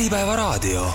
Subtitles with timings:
[0.00, 0.86] Äripäevaraadio.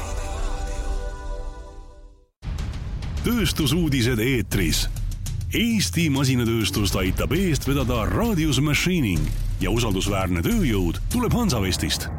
[3.21, 4.79] tööstusuudised eetris.
[5.53, 9.21] Eesti masinatööstust aitab eest vedada Radius Machining
[9.61, 12.09] ja usaldusväärne tööjõud tuleb Hansavestist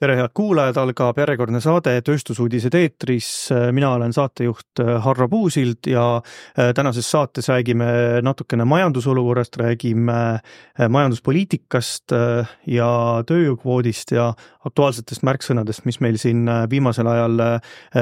[0.00, 3.28] tere, head kuulajad, algab järjekordne saade Tööstusuudised eetris.
[3.72, 7.86] mina olen saatejuht Harro Puusild ja äh, tänases saates räägime
[8.22, 12.88] natukene majandusolukorrast, räägime äh, majanduspoliitikast äh, ja
[13.26, 14.32] tööjõukvoodist ja
[14.64, 17.42] aktuaalsetest märksõnadest, mis meil siin viimasel ajal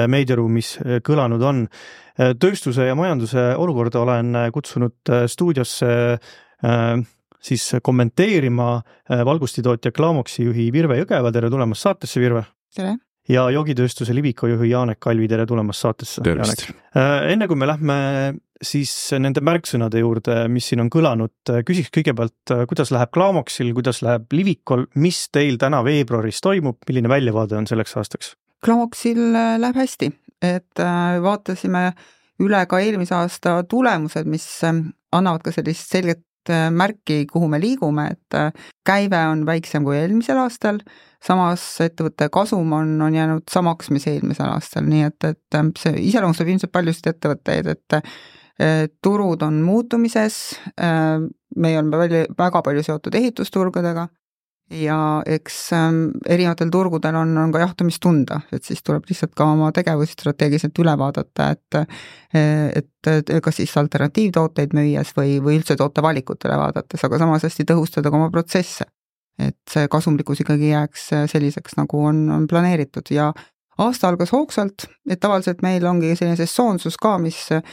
[0.07, 1.67] meediaruumis kõlanud on.
[2.39, 5.89] tööstuse ja majanduse olukorda olen kutsunud stuudiosse
[7.43, 12.45] siis kommenteerima äh, valgustitootja Klamoksi juhi Virve Jõgeva, tere tulemast saatesse, Virve!
[12.75, 12.95] tere!
[13.29, 16.23] ja joogitööstuse Liviko juhi Janek Kalvi, tere tulemast saatesse!
[16.23, 16.69] tervist!
[16.95, 17.97] Äh, enne kui me lähme
[18.63, 24.01] siis nende märksõnade juurde, mis siin on kõlanud, äh, küsiks kõigepealt, kuidas läheb Klamoksil, kuidas
[24.05, 28.33] läheb Livikol, mis teil täna veebruaris toimub, milline väljavaade on selleks aastaks?
[28.63, 29.19] Klamoksil
[29.59, 30.07] läheb hästi,
[30.47, 30.79] et
[31.23, 31.89] vaatasime
[32.43, 38.37] üle ka eelmise aasta tulemused, mis annavad ka sellist selget märki, kuhu me liigume, et
[38.37, 40.81] äh, käive on väiksem kui eelmisel aastal,
[41.23, 46.07] samas ettevõtte kasum on, on jäänud samaks, mis eelmisel aastal, nii et, et äh, see
[46.09, 47.99] iseloomustab ilmselt paljusid ettevõtteid, et
[49.01, 50.35] turud on muutumises,
[50.77, 54.05] meie oleme palju, väga palju seotud ehitusturgudega
[54.73, 54.97] ja
[55.29, 59.71] eks ähm, erinevatel turgudel on, on ka jahtumist tunda, et siis tuleb lihtsalt ka oma
[59.75, 61.79] tegevusi strateegiliselt üle vaadata, et
[62.33, 67.67] et, et kas siis alternatiivtooteid müües või, või üldse tootevalikut üle vaadates, aga samas hästi
[67.69, 68.89] tõhustada ka oma protsesse.
[69.41, 73.31] et see kasumlikkus ikkagi jääks selliseks, nagu on, on planeeritud ja
[73.81, 77.63] aasta algas hoogsalt, et tavaliselt meil ongi selline sesoonsus ka, mis äh,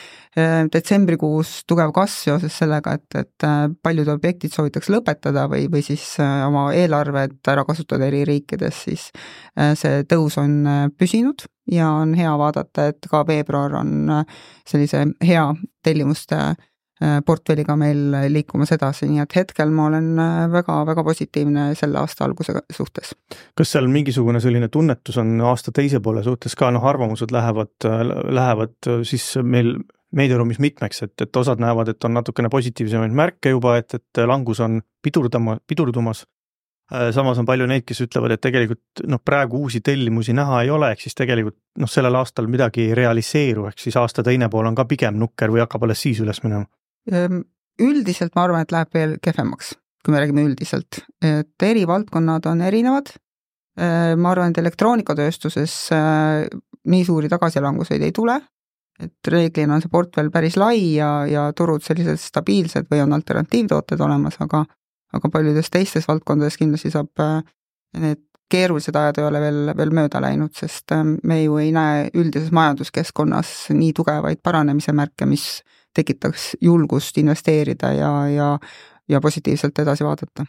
[0.72, 6.04] detsembrikuus tugev kasv seoses sellega, et, et äh, paljud objektid soovitakse lõpetada või, või siis
[6.22, 9.10] äh, oma eelarved ära kasutada eri riikides, siis
[9.80, 14.10] see tõus on püsinud ja on hea vaadata, et ka veebruar on
[14.68, 15.44] sellise hea
[15.84, 16.38] tellimuste
[17.26, 20.10] portfelliga meil liikumas edasi, nii et hetkel ma olen
[20.52, 23.14] väga-väga äh, positiivne selle aasta alguse suhtes.
[23.56, 27.72] kas seal mingisugune selline tunnetus on aasta teise poole suhtes ka, noh, arvamused lähevad,
[28.28, 29.78] lähevad siis meil
[30.16, 34.60] meediaruumis mitmeks, et, et osad näevad, et on natukene positiivsemaid märke juba, et, et langus
[34.60, 36.24] on pidurdama, pidurdumas.
[36.92, 40.74] Äh, samas on palju neid, kes ütlevad, et tegelikult noh, praegu uusi tellimusi näha ei
[40.74, 44.68] ole, ehk siis tegelikult noh, sellel aastal midagi ei realiseeru, ehk siis aasta teine pool
[44.68, 46.66] on ka pigem nukker või hakkab alles siis üles minema
[47.80, 49.74] üldiselt ma arvan, et läheb veel kehvemaks,
[50.04, 53.12] kui me räägime üldiselt, et eri valdkonnad on erinevad.
[53.80, 55.74] Ma arvan, et elektroonikatööstuses
[56.90, 58.36] nii suuri tagasilanguseid ei tule,
[59.00, 64.02] et reeglina on see portfell päris lai ja, ja turud sellised stabiilsed või on alternatiivtooted
[64.04, 64.66] olemas, aga
[65.16, 67.22] aga paljudes teistes valdkondades kindlasti saab
[67.98, 72.50] need keerulised ajad ei ole veel, veel mööda läinud, sest me ju ei näe üldises
[72.54, 75.62] majanduskeskkonnas nii tugevaid paranemise märke, mis
[75.94, 78.48] tekitaks julgust investeerida ja, ja,
[79.08, 80.46] ja positiivselt edasi vaadata.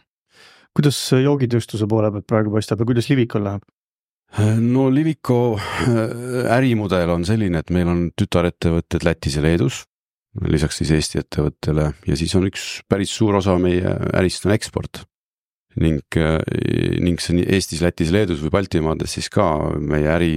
[0.74, 3.62] kuidas joogitööstuse poole pealt praegu paistab ja kuidas Livikul läheb?
[4.60, 9.82] no Liviko äh, ärimudel on selline, et meil on tütarettevõtted Lätis ja Leedus,
[10.48, 15.04] lisaks siis Eesti ettevõttele ja siis on üks päris suur osa meie ärist on eksport.
[15.76, 16.40] ning, äh,
[17.00, 19.46] ning see nii Eestis, Lätis, Leedus või Baltimaades siis ka
[19.80, 20.34] meie äri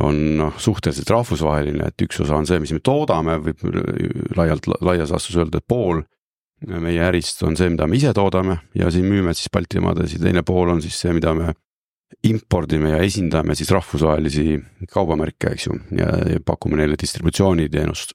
[0.00, 3.64] on noh, suhteliselt rahvusvaheline, et üks osa on see, mis me toodame, võib
[4.38, 6.02] laialt, laias laastus öelda, et pool
[6.62, 10.44] meie ärist on see, mida me ise toodame ja siin müüme siis Baltimaades ja teine
[10.46, 11.50] pool on siis see, mida me
[12.28, 14.60] impordime ja esindame siis rahvusvahelisi
[14.92, 16.12] kaubamärke, eks ju, ja,
[16.46, 18.14] pakume neile distributsiooniteenust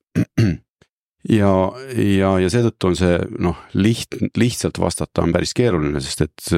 [1.25, 1.51] ja,
[1.97, 6.53] ja, ja seetõttu on see noh, liht-, lihtsalt vastata on päris keeruline, sest et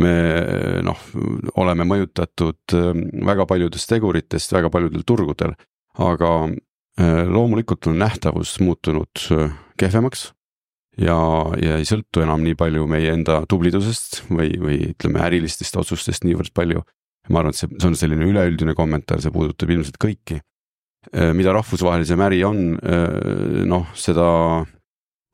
[0.00, 0.12] me
[0.84, 1.06] noh,
[1.62, 5.56] oleme mõjutatud ähm, väga paljudest teguritest väga paljudel turgudel,
[6.02, 10.30] aga äh, loomulikult on nähtavus muutunud äh, kehvemaks
[11.00, 11.16] ja,
[11.62, 16.52] ja ei sõltu enam nii palju meie enda tublidusest või, või ütleme, ärilistest otsustest niivõrd
[16.54, 16.82] palju.
[17.30, 20.40] ma arvan, et see, see on selline üleüldine kommentaar, see puudutab ilmselt kõiki
[21.10, 24.26] mida rahvusvahelisem äri on, äh, noh, seda,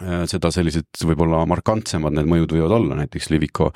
[0.03, 3.73] äh, seda sellised võib-olla markantsemad need mõjud võivad olla, näiteks Liviko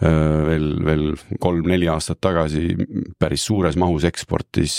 [0.00, 1.02] veel, veel
[1.44, 2.70] kolm-neli aastat tagasi
[3.20, 4.76] päris suures mahus eksportis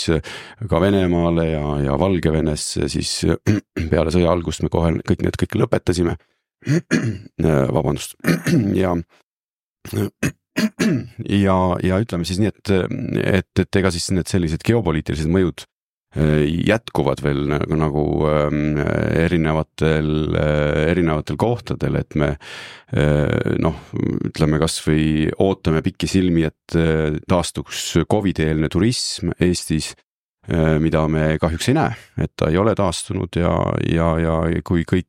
[0.66, 3.12] ka Venemaale ja, ja Valgevenesse, siis
[3.92, 6.16] peale sõja algust me kohe kõik need kõik lõpetasime.
[7.76, 8.16] vabandust,
[8.82, 8.96] ja
[11.28, 12.72] ja, ja ütleme siis nii, et,
[13.22, 15.64] et, et ega siis need sellised geopoliitilised mõjud
[16.12, 18.04] jätkuvad veel nagu, nagu
[19.22, 20.10] erinevatel,
[20.90, 22.34] erinevatel kohtadel, et me
[23.62, 23.78] noh,
[24.28, 26.76] ütleme kasvõi ootame pikisilmi, et
[27.28, 29.94] taastuks Covidi-eelne turism Eestis
[30.82, 33.52] mida me kahjuks ei näe, et ta ei ole taastunud ja,
[33.86, 35.08] ja, ja kui kõik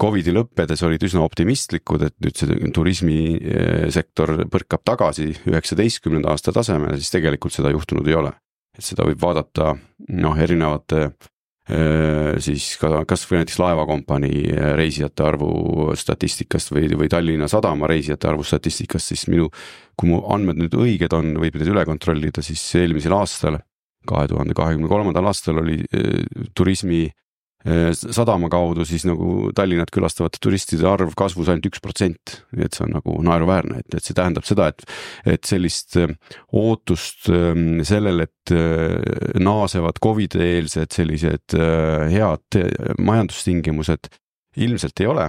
[0.00, 7.12] Covidi lõppedes olid üsna optimistlikud, et nüüd see turismisektor põrkab tagasi üheksateistkümnenda aasta tasemele, siis
[7.12, 8.32] tegelikult seda juhtunud ei ole
[8.74, 9.74] et seda võib vaadata
[10.08, 11.08] noh, erinevate
[12.44, 19.14] siis ka kasvõi näiteks laevakompanii reisijate arvu statistikast või, või Tallinna Sadama reisijate arvu statistikast,
[19.14, 19.46] siis minu,
[19.96, 23.56] kui mu andmed nüüd õiged on, võib need üle kontrollida, siis eelmisel aastal,
[24.04, 25.78] kahe tuhande kahekümne kolmandal aastal oli
[26.52, 27.23] turismi Äh,
[27.64, 32.42] sadama kaudu siis nagu Tallinnat külastavate turistide arv kasvus ainult üks protsent.
[32.60, 34.84] et see on nagu naeruväärne, et, et see tähendab seda, et,
[35.24, 36.12] et sellist äh,
[36.52, 42.58] ootust ähm, sellele, et äh, naasevad Covidi eelsed sellised head
[42.98, 44.10] majandustingimused
[44.60, 45.28] ilmselt ei ole.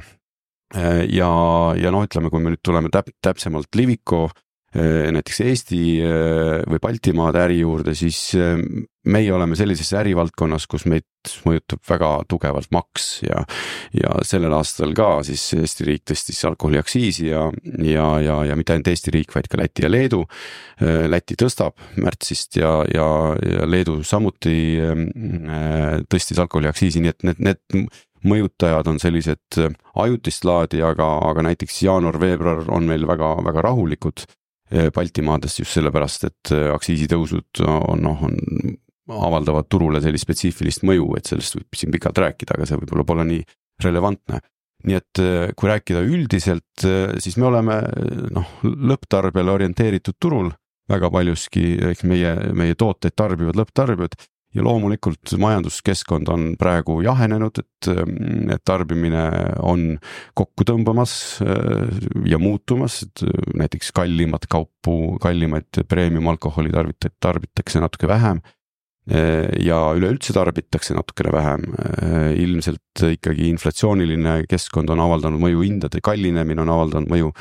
[0.75, 1.29] ja,
[1.77, 4.27] ja noh, ütleme, kui me nüüd tuleme täp-, täpsemalt Liviko
[4.75, 5.79] näiteks Eesti
[6.67, 8.33] või Baltimaade äri juurde, siis
[9.05, 11.05] meie oleme sellises ärivaldkonnas, kus meid
[11.45, 13.41] mõjutab väga tugevalt maks ja,
[13.95, 17.45] ja sellel aastal ka siis Eesti riik tõstis alkoholiaktsiisi ja,
[17.85, 20.23] ja, ja, ja mitte ainult Eesti riik, vaid ka Läti ja Leedu.
[21.09, 23.07] Läti tõstab märtsist ja, ja,
[23.41, 27.89] ja Leedu samuti äh, tõstis alkoholiaktsiisi, nii et need, need
[28.25, 29.59] mõjutajad on sellised
[30.01, 34.25] ajutist laadi, aga, aga näiteks jaanuar-veebruar on meil väga, väga rahulikud
[34.95, 38.33] Baltimaades just sellepärast, et aktsiisitõusud on noh, on
[39.11, 43.25] avaldavad turule sellist spetsiifilist mõju, et sellest võib siin pikalt rääkida, aga see võib-olla pole
[43.29, 43.41] nii
[43.85, 44.41] relevantne.
[44.85, 47.79] nii et äh, kui rääkida üldiselt, äh, siis me oleme
[48.35, 50.51] noh, lõpptarbijale orienteeritud turul.
[50.85, 54.13] Väga paljuski, ehk meie, meie tooteid tarbivad lõpptarbijad
[54.53, 58.03] ja loomulikult majanduskeskkond on praegu jahenenud, et, äh,
[58.53, 59.23] et tarbimine
[59.65, 59.95] on
[60.37, 61.15] kokku tõmbamas
[62.29, 63.25] ja muutumas, et
[63.57, 68.43] näiteks kallimat kaupu, kallimaid premium alkoholi tarvitajaid tarbitakse natuke vähem
[69.05, 71.65] ja üleüldse tarbitakse natukene vähem.
[72.41, 77.33] ilmselt ikkagi inflatsiooniline keskkond on avaldanud mõju, hindade kallinemine on avaldanud mõju.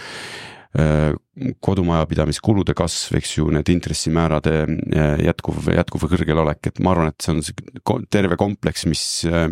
[1.62, 4.66] kodumajapidamiskulude kasv, eks ju, need intressimäärade
[5.22, 9.04] jätkuv, jätkuv kõrgel olek, et ma arvan, et see on terve kompleks, mis,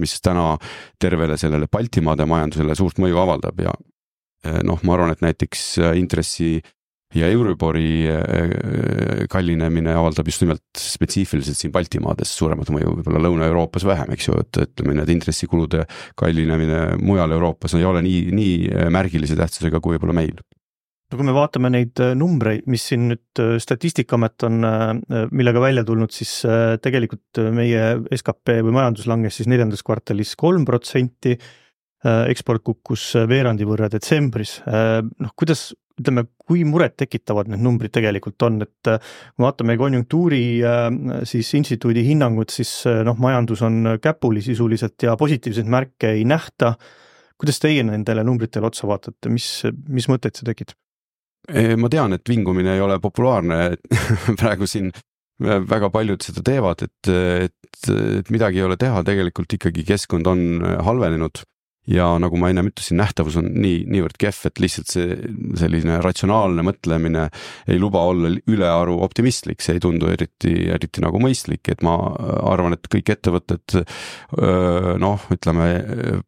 [0.02, 0.56] mis täna
[0.98, 3.76] tervele sellele Baltimaade majandusele suurt mõju avaldab ja
[4.66, 6.56] noh, ma arvan, et näiteks intressi
[7.16, 14.14] ja Euribori äh, kallinemine avaldab just nimelt spetsiifiliselt siin Baltimaades suuremat mõju, võib-olla Lõuna-Euroopas vähem,
[14.16, 15.84] eks ju, et ütleme, need intressikulude
[16.18, 20.40] kallinemine mujal Euroopas ei ole nii, nii äh, märgilise tähtsusega kui võib-olla meil.
[21.12, 24.68] No kui me vaatame neid äh, numbreid, mis siin nüüd Statistikaamet on,
[25.32, 26.38] millega välja tulnud, siis
[26.84, 31.36] tegelikult meie skp või majandus langes siis neljandas kvartalis kolm protsenti,
[32.02, 35.68] eksport kukkus veerandi võrra detsembris, noh kuidas
[36.00, 40.88] ütleme, kui murettekitavad need numbrid tegelikult on, et äh, kui vaatame konjunktuuri äh,
[41.28, 46.74] siis instituudi hinnangut, siis äh, noh, majandus on käpuli sisuliselt ja positiivseid märke ei nähta.
[47.42, 50.78] kuidas teie nendele numbritele otsa vaatate, mis, mis mõtteid see tekitab?
[51.52, 53.56] ma tean, et vingumine ei ole populaarne
[54.40, 54.92] praegu siin
[55.42, 57.88] väga paljud seda teevad, et, et,
[58.20, 60.44] et midagi ei ole teha, tegelikult ikkagi keskkond on
[60.86, 61.42] halvenenud
[61.90, 65.16] ja nagu ma ennem ütlesin, nähtavus on nii, niivõrd kehv, et lihtsalt see
[65.58, 67.24] selline ratsionaalne mõtlemine
[67.66, 71.96] ei luba olla ülearu optimistlik, see ei tundu eriti, eriti nagu mõistlik, et ma
[72.52, 73.80] arvan, et kõik ettevõtted
[75.02, 75.66] noh, ütleme,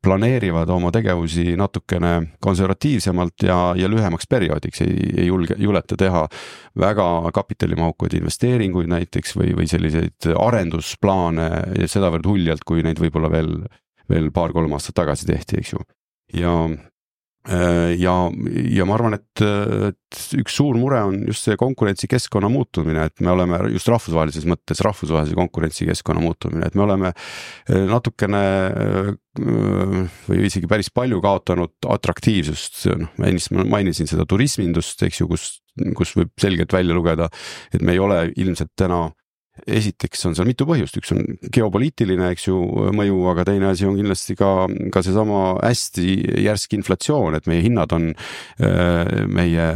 [0.03, 6.27] planeerivad oma tegevusi natukene konservatiivsemalt ja, ja lühemaks perioodiks, ei, ei julge, juleta teha
[6.83, 13.57] väga kapitalimahukaid investeeringuid näiteks või, või selliseid arendusplaane sedavõrd uljalt, kui neid võib-olla veel
[14.11, 15.81] veel paar-kolm aastat tagasi tehti, eks ju.
[16.41, 16.53] ja,
[17.49, 18.15] äh, ja,
[18.75, 19.43] ja ma arvan, et,
[19.91, 24.83] et üks suur mure on just see konkurentsikeskkonna muutumine, et me oleme just rahvusvahelises mõttes
[24.85, 29.11] rahvusvahelise konkurentsikeskkonna muutumine, et me oleme äh, natukene äh,
[30.29, 35.51] või isegi päris palju kaotanud atraktiivsust, noh, ma ennist mainisin seda turismindust, eks ju, kus,
[35.99, 37.29] kus võib selgelt välja lugeda,
[37.75, 39.09] et me ei ole ilmselt täna
[39.71, 41.23] esiteks on seal mitu põhjust, üks on
[41.55, 42.57] geopoliitiline, eks ju,
[42.97, 44.51] mõju, aga teine asi on kindlasti ka,
[44.93, 46.07] ka seesama hästi
[46.43, 48.11] järsk inflatsioon, et meie hinnad on,
[49.31, 49.69] meie,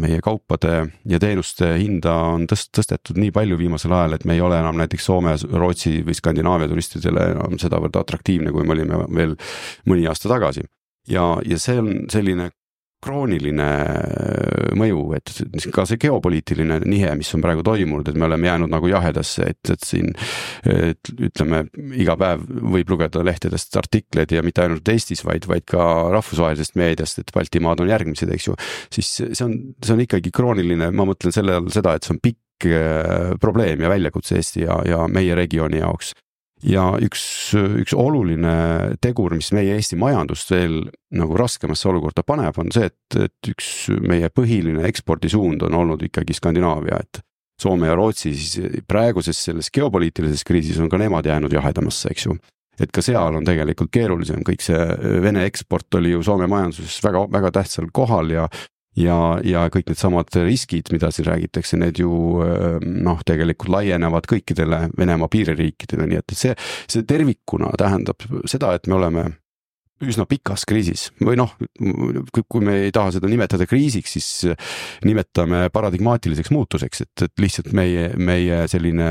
[0.00, 0.76] meie kaupade
[1.10, 4.80] ja teenuste hinda on tõst-, tõstetud nii palju viimasel ajal, et me ei ole enam
[4.80, 9.36] näiteks Soome, Rootsi või Skandinaavia turistidele enam sedavõrd atraktiivne, kui me olime veel
[9.90, 10.64] mõni aasta tagasi.
[11.08, 12.50] ja, ja see on selline
[13.04, 15.32] krooniline äh, mõju, et
[15.74, 19.72] ka see geopoliitiline nihe, mis on praegu toimunud, et me oleme jäänud nagu jahedasse, et,
[19.72, 20.12] et siin
[20.68, 21.64] et ütleme,
[22.00, 25.82] iga päev võib lugeda lehtedest artikleid ja mitte ainult Eestis, vaid, vaid ka
[26.14, 28.56] rahvusvahelisest meediast, et Baltimaad on järgmised, eks ju.
[28.92, 32.24] siis see on, see on ikkagi krooniline, ma mõtlen selle all seda, et see on
[32.24, 36.14] pikk äh, probleem ja väljakutse Eesti ja, ja meie regiooni jaoks
[36.66, 37.22] ja üks,
[37.54, 40.82] üks oluline tegur, mis meie Eesti majandust veel
[41.16, 46.36] nagu raskemasse olukorda paneb, on see, et, et üks meie põhiline ekspordisuund on olnud ikkagi
[46.36, 47.22] Skandinaavia, et
[47.60, 52.36] Soome ja Rootsi siis praeguses selles geopoliitilises kriisis on ka nemad jäänud jahedamasse, eks ju.
[52.80, 54.78] Et ka seal on tegelikult keerulisem, kõik see
[55.20, 58.46] Vene eksport oli ju Soome majanduses väga, väga tähtsal kohal ja
[59.00, 62.10] ja, ja kõik needsamad riskid, mida siin räägitakse, need ju
[62.84, 66.56] noh, tegelikult laienevad kõikidele Venemaa piiririikidele, nii et see,
[66.90, 69.28] see tervikuna tähendab seda, et me oleme
[70.00, 71.08] üsna pikas kriisis.
[71.20, 71.52] Või noh,
[72.40, 74.28] kui me ei taha seda nimetada kriisiks, siis
[75.04, 79.10] nimetame paradigmaatiliseks muutuseks, et, et lihtsalt meie, meie selline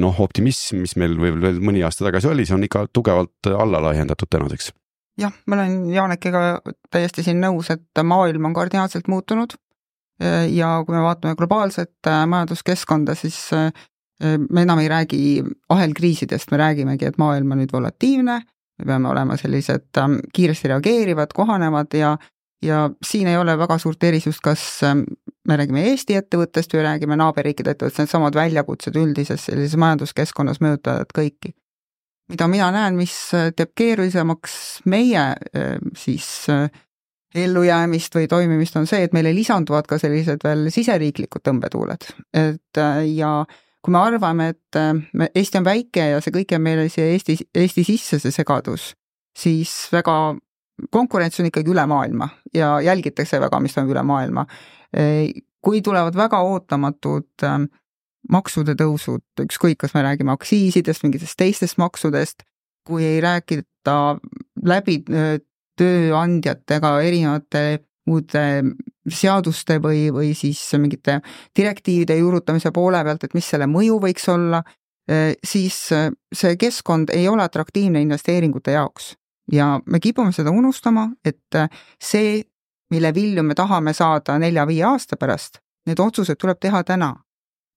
[0.00, 3.80] noh, optimism, mis meil võib veel mõni aasta tagasi oli, see on ikka tugevalt alla
[3.88, 4.70] laiendatud tänaseks
[5.20, 6.44] jah, ma olen Janekega
[6.90, 9.56] täiesti siin nõus, et maailm on kardinaalselt muutunud
[10.50, 13.70] ja kui me vaatame globaalset äh, majanduskeskkonda, siis äh,
[14.50, 15.20] me enam ei räägi
[15.72, 18.36] ahelkriisidest, me räägimegi, et maailm on nüüd volatiivne,
[18.80, 19.88] me peame olema sellised
[20.34, 22.18] kiiresti reageerivad, kohanevad ja
[22.60, 24.62] ja siin ei ole väga suurt erisust, kas
[25.48, 31.54] me räägime Eesti ettevõttest või räägime naaberriikide ettevõttest, needsamad väljakutsed üldises sellises majanduskeskkonnas mõjutavad kõiki
[32.30, 34.54] mida mina näen, mis äh, teeb keerulisemaks
[34.90, 36.68] meie äh, siis äh,
[37.34, 43.34] ellujäämist või toimimist, on see, et meile lisanduvad ka sellised veel siseriiklikud tõmbetuuled, et ja
[43.80, 44.78] kui me arvame, et
[45.14, 48.88] me, Eesti on väike ja see kõik jääb meile siia Eesti, Eesti sisse, see segadus,
[49.30, 50.16] siis väga,
[50.90, 54.46] konkurents on ikkagi üle maailma ja jälgitakse väga, mis toimub üle maailma.
[55.62, 57.46] kui tulevad väga ootamatud
[58.28, 62.44] maksude tõusud, ükskõik, kas me räägime aktsiisidest, mingitest teistest maksudest,
[62.86, 64.18] kui ei räägita
[64.66, 65.00] läbi
[65.80, 67.62] tööandjatega erinevate
[68.08, 68.44] muude
[69.10, 71.20] seaduste või, või siis mingite
[71.56, 74.62] direktiivide juurutamise poole pealt, et mis selle mõju võiks olla,
[75.44, 79.16] siis see keskkond ei ole atraktiivne investeeringute jaoks.
[79.52, 81.56] ja me kipume seda unustama, et
[82.02, 82.42] see,
[82.90, 87.14] mille vilju me tahame saada nelja-viie aasta pärast, need otsused tuleb teha täna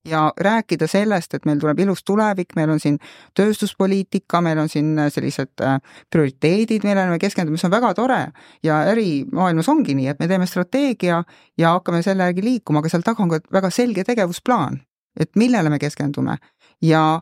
[0.05, 2.97] ja rääkida sellest, et meil tuleb ilus tulevik, meil on siin
[3.37, 5.77] tööstuspoliitika, meil on siin sellised äh,
[6.11, 8.21] prioriteedid, millele me keskendume, see on väga tore.
[8.63, 11.23] Ja ärimaailmas ongi nii, et me teeme strateegia
[11.57, 14.81] ja hakkame selle järgi liikuma, aga seal taga on ka väga selge tegevusplaan,
[15.19, 16.37] et millele me keskendume.
[16.83, 17.21] Ja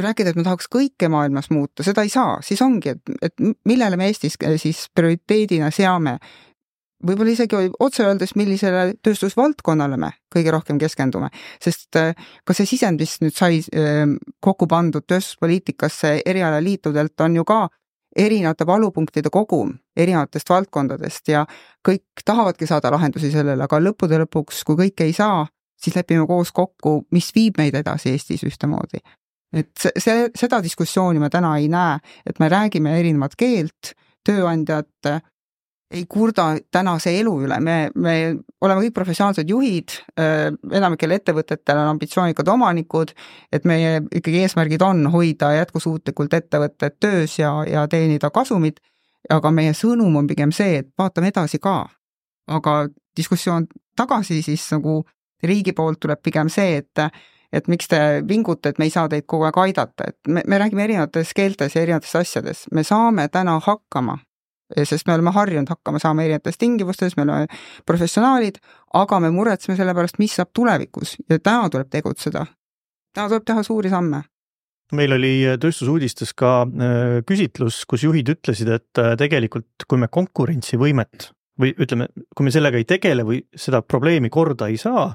[0.00, 4.00] rääkida, et me tahaks kõike maailmas muuta, seda ei saa, siis ongi, et, et millele
[4.00, 6.18] me Eestis siis prioriteedina seame,
[7.06, 11.30] võib-olla isegi otse öeldes, millisele tööstusvaldkonnale me kõige rohkem keskendume,
[11.62, 12.12] sest äh,
[12.44, 17.60] ka see sisend, mis nüüd sai ähm, kokku pandud tööstuspoliitikasse erialaliitudelt, on ju ka
[18.16, 21.44] erinevate valupunktide kogum erinevatest valdkondadest ja
[21.86, 25.44] kõik tahavadki saada lahendusi sellele, aga lõppude lõpuks, kui kõike ei saa,
[25.80, 29.02] siis lepime koos kokku, mis viib meid edasi Eestis ühtemoodi.
[29.54, 33.94] et see, seda diskussiooni me täna ei näe, et me räägime erinevat keelt,
[34.26, 35.22] tööandjad
[35.94, 38.14] ei kurda tänase elu üle, me, me
[38.64, 43.14] oleme kõik professionaalsed juhid, äh, enamikel ettevõtetel on ambitsioonikad omanikud,
[43.52, 48.80] et meie ikkagi eesmärgid on hoida jätkusuutlikult ettevõtted töös ja, ja teenida kasumit,
[49.30, 51.84] aga meie sõnum on pigem see, et vaatame edasi ka.
[52.46, 52.72] aga
[53.16, 55.04] diskussioon tagasi siis nagu
[55.42, 57.08] riigi poolt tuleb pigem see, et
[57.54, 57.98] et miks te
[58.28, 61.76] vingute, et me ei saa teid kogu aeg aidata, et me, me räägime erinevates keeltes
[61.76, 64.18] ja erinevates asjades, me saame täna hakkama
[64.82, 67.46] sest me oleme harjunud hakkama saama erinevates tingimustes, me oleme
[67.86, 68.60] professionaalid,
[68.94, 72.46] aga me muretseme selle pärast, mis saab tulevikus ja täna tuleb tegutseda.
[73.14, 74.24] täna tuleb teha suuri samme
[74.92, 81.30] meil oli tööstusuudistes ka äh, küsitlus, kus juhid ütlesid, et äh, tegelikult kui me konkurentsivõimet
[81.60, 85.12] või ütleme, kui me sellega ei tegele või seda probleemi korda ei saa,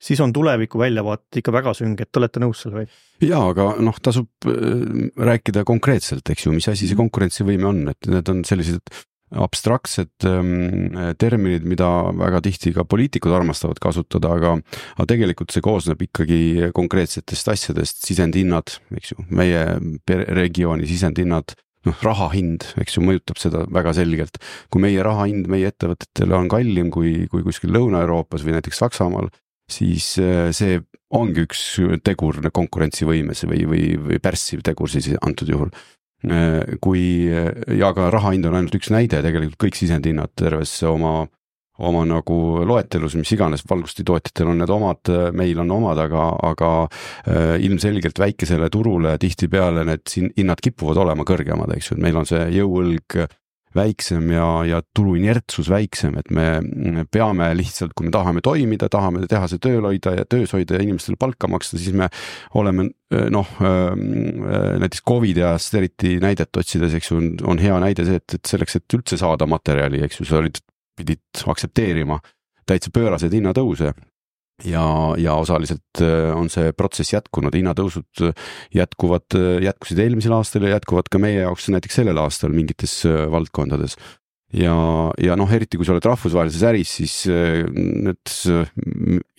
[0.00, 2.90] siis on tuleviku väljavaated ikka väga sünged, te olete nõus sellega?
[3.24, 7.06] jaa, aga noh, tasub äh, rääkida konkreetselt, eks ju, mis asi see mhm.
[7.06, 8.94] konkurentsivõime on, et need on sellised
[9.34, 14.52] abstraktsed ähm, terminid, mida väga tihti ka poliitikud armastavad kasutada, aga,
[14.94, 19.64] aga tegelikult see koosneb ikkagi konkreetsetest asjadest, sisendhinnad, eks ju, meie
[20.06, 21.56] regiooni sisendhinnad
[21.88, 24.38] noh, raha hind, eks ju, mõjutab seda väga selgelt.
[24.70, 29.32] kui meie raha hind meie ettevõtetele on kallim kui, kui kuskil Lõuna-Euroopas või näiteks Saksamaal,
[29.70, 30.80] siis äh, see
[31.14, 31.62] ongi üks
[32.04, 35.70] tegur konkurentsivõimes või, või, või pärssiv tegur siis antud juhul.
[36.24, 41.22] Äh, kui ja ka raha hind on ainult üks näide, tegelikult kõik sisendhinnad terves oma,
[41.84, 47.56] oma nagu loetelus, mis iganes, valgustitootjatel on need omad, meil on omad, aga, aga äh,
[47.66, 52.28] ilmselgelt väikesele turule tihtipeale need siin hinnad kipuvad olema kõrgemad, eks ju, et meil on
[52.30, 53.18] see jõuõlg
[53.76, 59.24] väiksem ja, ja turu inertsus väiksem, et me peame lihtsalt, kui me tahame toimida, tahame
[59.30, 62.08] tehase tööl hoida ja töös hoida ja inimestele palka maksta, siis me
[62.58, 62.88] oleme
[63.34, 68.38] noh, näiteks Covidi ajast eriti näidet otsides, eks ju, on, on hea näide see, et,
[68.38, 70.62] et selleks, et üldse saada materjali, eks ju, sa olid
[70.98, 72.20] pidid aktsepteerima
[72.68, 73.92] täitsa pööraseid hinnatõuse
[74.62, 74.86] ja,
[75.18, 78.26] ja osaliselt äh, on see protsess jätkunud, hinnatõusud
[78.74, 83.96] jätkuvad, jätkusid eelmisel aastal ja jätkuvad ka meie jaoks näiteks sellel aastal mingites äh, valdkondades.
[84.54, 84.74] ja,
[85.18, 88.34] ja noh, eriti kui sa oled rahvusvahelises äris, siis äh, need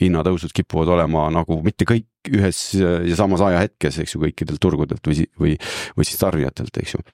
[0.01, 5.29] hinnatõusud kipuvad olema nagu mitte kõik ühes ja samas ajahetkes, eks ju, kõikidelt turgudelt või,
[5.39, 5.59] või,
[5.95, 7.05] või siis tarbijatelt, eks ju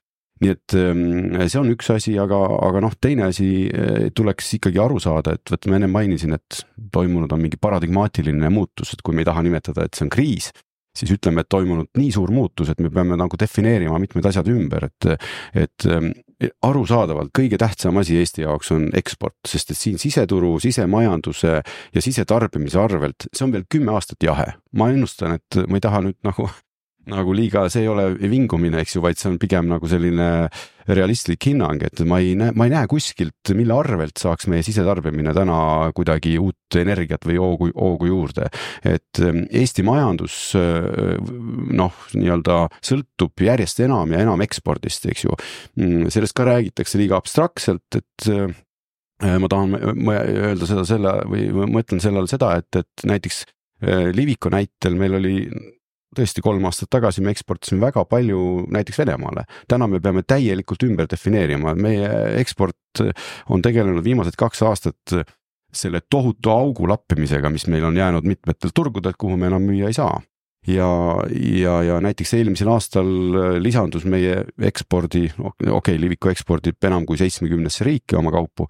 [0.42, 4.80] nii et ähm, see on üks asi, aga, aga noh, teine asi äh, tuleks ikkagi
[4.82, 9.14] aru saada, et vot ma enne mainisin, et toimunud on mingi paradigmaatiline muutus, et kui
[9.14, 10.50] me ei taha nimetada, et see on kriis,
[10.96, 14.90] siis ütleme, et toimunud nii suur muutus, et me peame nagu defineerima mitmed asjad ümber,
[14.90, 15.28] et,
[15.64, 16.10] et ähm,
[16.66, 22.82] arusaadavalt kõige tähtsam asi Eesti jaoks on eksport, sest et siin siseturu, sisemajanduse ja sisetarbimise
[22.82, 24.52] arvelt, see on veel kümme aastat jahe.
[24.76, 26.48] ma ennustan, et ma ei taha nüüd nagu
[27.10, 30.28] nagu liiga, see ei ole vingumine, eks ju, vaid see on pigem nagu selline
[30.86, 35.34] realistlik hinnang, et ma ei näe, ma ei näe kuskilt, mille arvelt saaks meie sisetarbimine
[35.34, 35.56] täna
[35.94, 38.48] kuidagi uut energiat või hoogu, hoogu juurde.
[38.86, 45.38] et ähm, Eesti majandus noh, nii-öelda sõltub järjest enam ja enam ekspordist, eks ju.
[45.78, 48.30] Mm, sellest ka räägitakse liiga abstraktselt, et
[49.22, 53.44] ma tahan öelda seda selle või mõtlen selle all seda, et, et näiteks
[54.14, 55.36] Liviko näitel meil oli
[56.16, 59.44] tõesti kolm aastat tagasi me eksportisime väga palju näiteks Venemaale.
[59.68, 62.08] täna me peame täielikult ümber defineerima, meie
[62.40, 63.02] eksport
[63.48, 65.16] on tegelenud viimased kaks aastat
[65.72, 69.96] selle tohutu augu lappimisega, mis meil on jäänud mitmetelt turgudelt, kuhu me enam müüa ei
[69.96, 70.20] saa.
[70.66, 70.88] ja,
[71.58, 73.08] ja, ja näiteks eelmisel aastal
[73.58, 78.68] lisandus meie ekspordi, okei okay,, Liviko ekspordib enam kui seitsmekümnesse riiki oma kaupu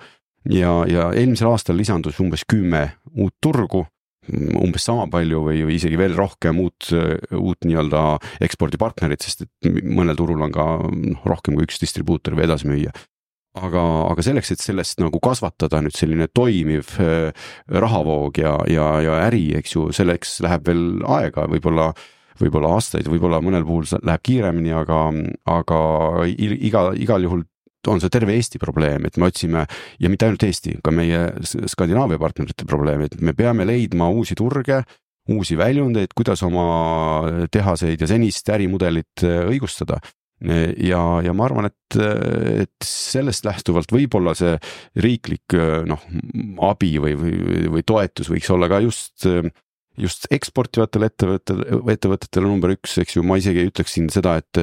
[0.48, 3.84] ja, ja eelmisel aastal lisandus umbes kümme uut turgu
[4.30, 6.92] umbes sama palju või, või isegi veel rohkem uut,
[7.34, 8.02] uut nii-öelda
[8.46, 12.94] ekspordipartnerit, sest et mõnel turul on ka noh, rohkem kui üks distribuutor või edasimüüja.
[13.58, 17.34] aga, aga selleks, et sellest nagu kasvatada nüüd selline toimiv äh,
[17.68, 21.92] rahavoog ja, ja, ja äri, eks ju, selleks läheb veel aega, võib-olla
[22.40, 25.04] võib-olla aastaid, võib-olla mõnel puhul läheb kiiremini, aga,
[25.52, 25.80] aga
[26.32, 27.44] iga, igal juhul
[27.90, 29.64] on see terve Eesti probleem, et me otsime
[30.00, 34.82] ja mitte ainult Eesti, ka meie Skandinaavia partnerite probleem, et me peame leidma uusi turge,
[35.32, 40.00] uusi väljundeid, kuidas oma tehaseid ja senist ärimudelit äh, õigustada.
[40.42, 41.96] Ja, ja ma arvan, et,
[42.64, 44.56] et sellest lähtuvalt võib-olla see
[44.98, 46.02] riiklik äh, noh,
[46.66, 49.46] abi või, või, või toetus võiks olla ka just äh,
[50.00, 54.60] just eksportivatel ettevõtetel on number üks, eks ju, ma isegi ei ütleks siin seda, et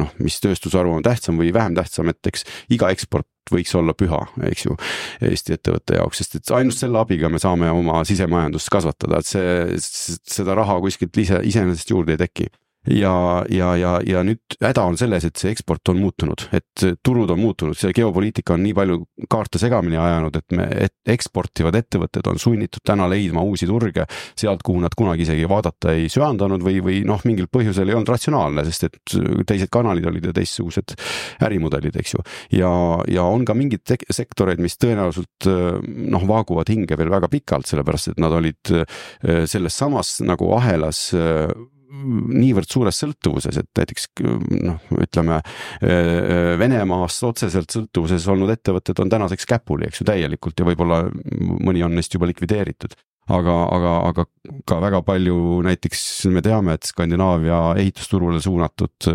[0.00, 4.20] noh, mis tööstusharu on tähtsam või vähem tähtsam, et eks iga eksport võiks olla püha,
[4.46, 4.76] eks ju,
[5.26, 9.80] Eesti ettevõtte jaoks, sest et ainult selle abiga me saame oma sisemajandust kasvatada, et see,
[10.38, 12.50] seda raha kuskilt ise, iseenesest juurde ei teki
[12.86, 17.30] ja, ja, ja, ja nüüd häda on selles, et see eksport on muutunud, et turud
[17.32, 18.98] on muutunud, see geopoliitika on nii palju
[19.30, 24.06] kaarte segamini ajanud, et me, et eksportivad ettevõtted on sunnitud täna leidma uusi turge
[24.38, 28.12] sealt, kuhu nad kunagi isegi vaadata ei söandanud või, või noh, mingil põhjusel ei olnud
[28.14, 29.16] ratsionaalne, sest et
[29.48, 30.94] teised kanalid olid ja teistsugused
[31.44, 32.24] ärimudelid, eks ju.
[32.56, 32.70] ja,
[33.12, 38.24] ja on ka mingeid sektoreid, mis tõenäoliselt noh, vaaguvad hinge veel väga pikalt, sellepärast et
[38.24, 38.72] nad olid
[39.20, 41.10] selles samas nagu ahelas
[41.90, 45.40] niivõrd suures sõltuvuses, et näiteks noh, ütleme
[46.60, 51.96] Venemaast otseselt sõltuvuses olnud ettevõtted on tänaseks käpuli, eks ju, täielikult ja võib-olla mõni on
[51.98, 52.94] neist juba likvideeritud
[53.30, 54.24] aga, aga, aga
[54.68, 56.02] ka väga palju näiteks
[56.34, 59.08] me teame, et Skandinaavia ehitusturule suunatud,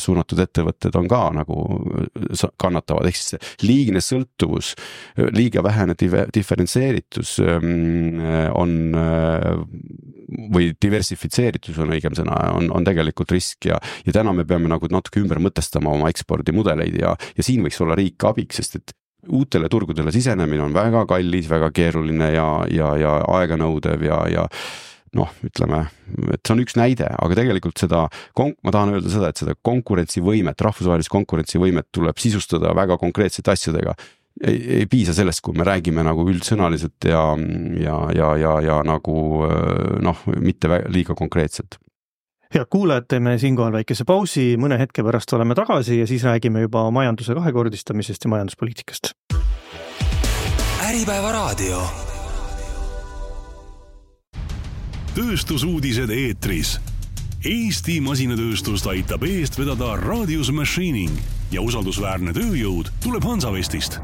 [0.00, 1.60] suunatud ettevõtted on ka nagu
[2.60, 4.74] kannatavad, ehk siis liigne sõltuvus,
[5.36, 8.20] liiga vähene diferentseeritus ähm,
[8.56, 8.76] on
[10.52, 14.90] või diversifitseeritus on õigem sõna, on, on tegelikult risk ja, ja täna me peame nagu
[14.90, 18.96] natuke ümber mõtestama oma ekspordimudeleid ja, ja siin võiks olla riik abiks, sest et
[19.28, 24.44] uutele turgudele sisenemine on väga kallis, väga keeruline ja, ja, ja aeganõudev ja, ja
[25.16, 25.84] noh, ütleme,
[26.34, 28.04] et see on üks näide, aga tegelikult seda,
[28.36, 33.96] ma tahan öelda seda, et seda konkurentsivõimet, rahvusvahelist konkurentsivõimet tuleb sisustada väga konkreetsete asjadega.
[34.44, 37.22] ei, ei piisa sellest, kui me räägime nagu üldsõnaliselt ja,
[37.80, 39.16] ja, ja, ja, ja nagu
[40.04, 41.78] noh, mitte liiga konkreetselt
[42.54, 46.90] head kuulajad, teeme siinkohal väikese pausi, mõne hetke pärast oleme tagasi ja siis räägime juba
[46.90, 49.14] majanduse kahekordistamisest ja majanduspoliitikast
[50.86, 51.82] Äripäevaraadio.
[55.16, 56.74] tööstusuudised eetris.
[57.46, 61.14] Eesti masinatööstust aitab eest vedada Radius Machining
[61.50, 63.96] ja usaldusväärne tööjõud tuleb Hansavestist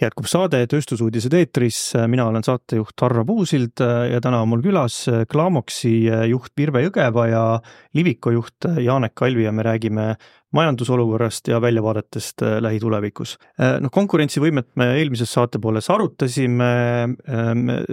[0.00, 1.78] jätkub saade Tööstusuudised eetris,
[2.10, 7.44] mina olen saatejuht Harro Puusild ja täna on mul külas Klamoksi juht Virve Jõgeva ja
[7.94, 10.14] Liviko juht Janek Kalvi ja me räägime
[10.54, 13.36] majandusolukorrast ja väljavaadetest lähitulevikus.
[13.58, 16.68] noh, konkurentsivõimet me eelmises saatepooles arutasime,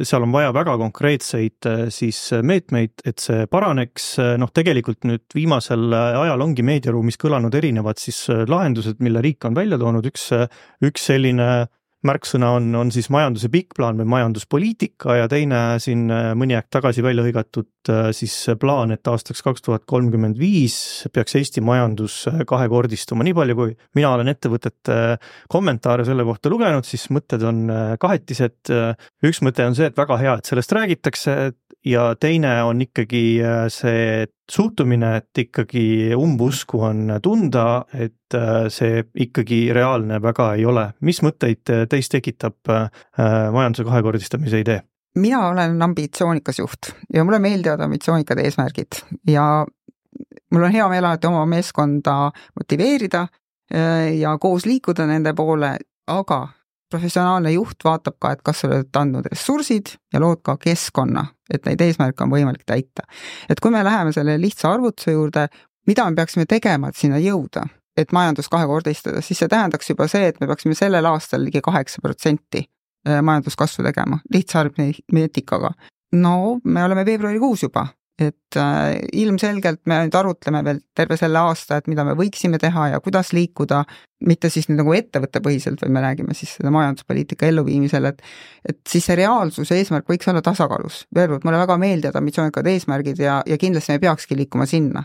[0.05, 6.45] seal on vaja väga konkreetseid siis meetmeid, et see paraneks, noh tegelikult nüüd viimasel ajal
[6.45, 10.29] ongi meediaruumis kõlanud erinevad siis lahendused, mille riik on välja toonud, üks,
[10.85, 11.51] üks selline
[12.07, 16.67] märksõna on, on siis majanduse pikk plaan või majanduspoliitika ja teine siin äh, mõni aeg
[16.73, 20.75] tagasi välja hõigatud äh, siis plaan, et aastaks kaks tuhat kolmkümmend viis
[21.13, 23.25] peaks Eesti majandus äh, kahekordistuma.
[23.27, 24.97] nii palju, kui mina olen ettevõtete
[25.51, 27.63] kommentaare selle kohta lugenud, siis mõtted on
[28.01, 28.71] kahetised.
[29.25, 31.37] üks mõte on see, et väga hea, et sellest räägitakse
[31.85, 33.41] ja teine on ikkagi
[33.73, 40.91] see suhtumine, et ikkagi umbusku on tunda, et äh, see ikkagi reaalne väga ei ole.
[41.01, 42.89] mis mõtteid teis tekitab äh,
[43.51, 44.81] majanduse kahekordistamise idee?
[45.15, 49.65] mina olen ambitsioonikas juht ja mulle meeldivad ambitsioonikad eesmärgid ja
[50.51, 53.25] mul on hea meel alati oma meeskonda motiveerida
[53.73, 56.41] äh, ja koos liikuda nende poole, aga
[56.91, 61.65] professionaalne juht vaatab ka, et kas sa oled andnud ressursid ja lood ka keskkonna, et
[61.67, 63.07] neid eesmärke on võimalik täita.
[63.49, 65.47] et kui me läheme selle lihtsa arvutuse juurde,
[65.87, 67.65] mida me peaksime tegema, et sinna jõuda,
[67.97, 72.03] et majandus kahekordistada, siis see tähendaks juba see, et me peaksime sellel aastal ligi kaheksa
[72.03, 72.65] protsenti
[73.07, 75.73] äh, majanduskasvu tegema, lihtsa aritmeetikaga.
[76.13, 77.87] no me oleme veebruarikuus juba,
[78.21, 82.87] et äh, ilmselgelt me nüüd arutleme veel terve selle aasta, et mida me võiksime teha
[82.93, 83.81] ja kuidas liikuda,
[84.27, 88.21] mitte siis nüüd nagu ettevõttepõhiselt, vaid me räägime siis selle majanduspoliitika elluviimisel, et
[88.67, 91.05] et siis see reaalsuse eesmärk võiks olla tasakaalus.
[91.15, 95.03] veel kord, mulle väga meeldivad ambitsioonikad eesmärgid ja, ja kindlasti me peakski liikuma sinna.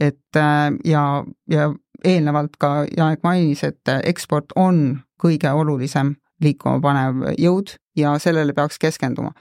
[0.00, 1.72] et äh, ja, ja
[2.04, 8.78] eelnevalt ka Janek mainis, et eksport on kõige olulisem liikuma panev jõud ja sellele peaks
[8.78, 9.32] keskenduma.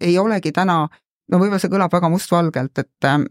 [0.00, 0.88] ei olegi täna
[1.32, 3.26] no võib-olla see kõlab väga mustvalgelt, et ähm,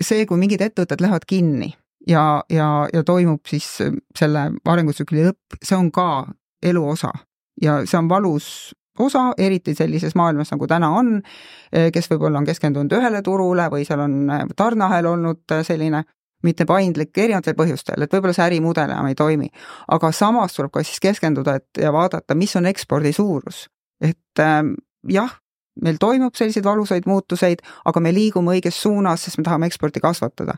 [0.00, 1.72] see, kui mingid ettevõtted lähevad kinni
[2.08, 6.08] ja, ja, ja toimub siis äh, selle arengutsükli lõpp, see on ka
[6.64, 7.12] elu osa
[7.62, 8.48] ja see on valus
[8.98, 11.16] osa, eriti sellises maailmas, nagu täna on,
[11.74, 16.04] äh, kes võib-olla on keskendunud ühele turule või seal on äh, tarneahel olnud selline
[16.44, 19.48] mitte paindlik erinevatel põhjustel, et võib-olla see ärimudel enam ei toimi.
[19.88, 23.68] aga samas tuleb ka siis keskenduda, et ja vaadata, mis on ekspordi suurus.
[24.00, 24.74] et ähm,
[25.08, 25.38] jah,
[25.82, 30.54] meil toimub selliseid valusaid muutuseid, aga me liigume õiges suunas, sest me tahame eksporti kasvatada.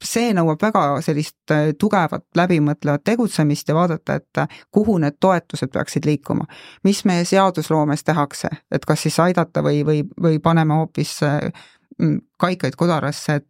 [0.00, 5.68] see nõuab väga sellist äh, tugevat läbimõtlevat tegutsemist ja vaadata, et äh, kuhu need toetused
[5.72, 6.46] peaksid liikuma.
[6.84, 11.52] mis meie seadusloomes tehakse, et kas siis aidata või, või, või paneme hoopis äh,
[11.98, 13.46] mm, kaikaid kodarasse, et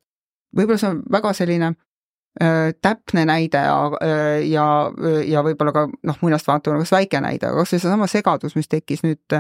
[0.57, 1.73] võib-olla see on väga selline
[2.83, 3.79] täpne näide ja,
[4.47, 4.67] ja,
[5.27, 8.71] ja võib-olla ka noh, muinast vaatamine kas väike näide, aga kas või seesama segadus, mis
[8.71, 9.35] tekkis nüüd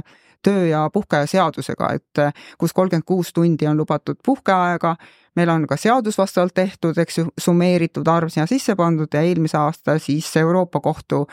[0.48, 4.96] töö- ja puhkeaja seadusega, et äh, kus kolmkümmend kuus tundi on lubatud puhkeaega,
[5.36, 9.58] meil on ka seadus vastavalt tehtud, eks ju, summeeritud arv sinna sisse pandud ja eelmise
[9.58, 11.26] aasta siis Euroopa Kohtu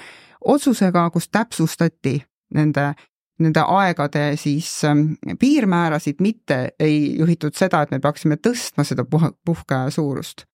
[0.45, 2.19] otsusega, kus täpsustati
[2.53, 2.93] nende
[3.37, 9.29] nende aegade siis ähm, piirmäärasid, mitte ei juhitud seda, et me peaksime tõstma seda puh-,
[9.45, 10.47] puhkeaja suurust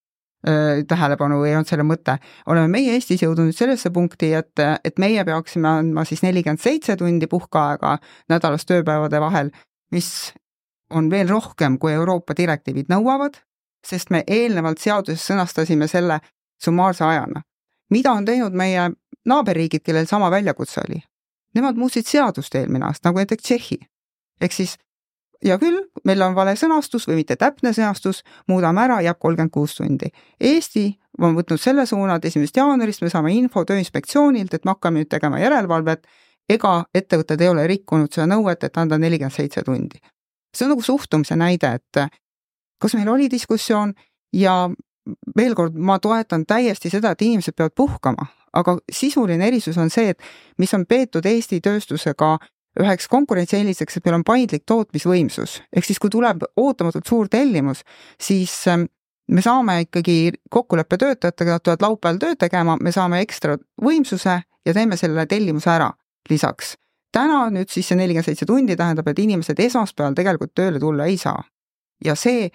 [0.88, 2.18] tähelepanu ei olnud selle mõte.
[2.46, 7.28] oleme meie Eestis jõudnud sellesse punkti, et, et meie peaksime andma siis nelikümmend seitse tundi
[7.32, 7.98] puhkeaega
[8.30, 9.52] nädalas tööpäevade vahel,
[9.92, 10.34] mis
[10.90, 13.40] on veel rohkem, kui Euroopa direktiivid nõuavad,
[13.86, 16.20] sest me eelnevalt seaduses sõnastasime selle
[16.64, 17.42] summaarse ajana.
[17.90, 18.92] mida on teinud meie
[19.26, 21.02] naaberriigid, kellel sama väljakutse oli?
[21.56, 23.80] Nemad muutsid seadust eelmine aasta, nagu näiteks Tšehhi.
[24.42, 24.78] ehk siis
[25.46, 29.76] hea küll, meil on vale sõnastus või mitte täpne sõnastus, muudame ära, jääb kolmkümmend kuus
[29.78, 30.10] tundi.
[30.40, 30.88] Eesti
[31.22, 35.12] on võtnud selle suuna, et esimesest jaanuarist me saame info Tööinspektsioonilt, et me hakkame nüüd
[35.12, 36.08] tegema järelevalvet,
[36.50, 40.00] ega ettevõtted ei ole rikkunud seda nõuet, et anda nelikümmend seitse tundi.
[40.54, 42.10] see on nagu suhtumise näide, et
[42.82, 43.94] kas meil oli diskussioon
[44.34, 44.70] ja
[45.38, 50.14] veel kord, ma toetan täiesti seda, et inimesed peavad puhkama, aga sisuline erisus on see,
[50.14, 50.22] et
[50.58, 52.38] mis on peetud Eesti tööstusega
[52.80, 57.84] üheks konkurentsieeliseks, et meil on paindlik tootmisvõimsus, ehk siis kui tuleb ootamatult suur tellimus,
[58.22, 58.88] siis ähm,
[59.28, 64.74] me saame ikkagi kokkuleppe töötajatega, nad tulevad laupäeval tööd tegema, me saame ekstra võimsuse ja
[64.74, 65.92] teeme selle tellimuse ära
[66.30, 66.78] lisaks.
[67.14, 71.18] täna nüüd siis see nelikümmend seitse tundi tähendab, et inimesed esmaspäeval tegelikult tööle tulla ei
[71.18, 71.44] saa.
[72.06, 72.50] ja see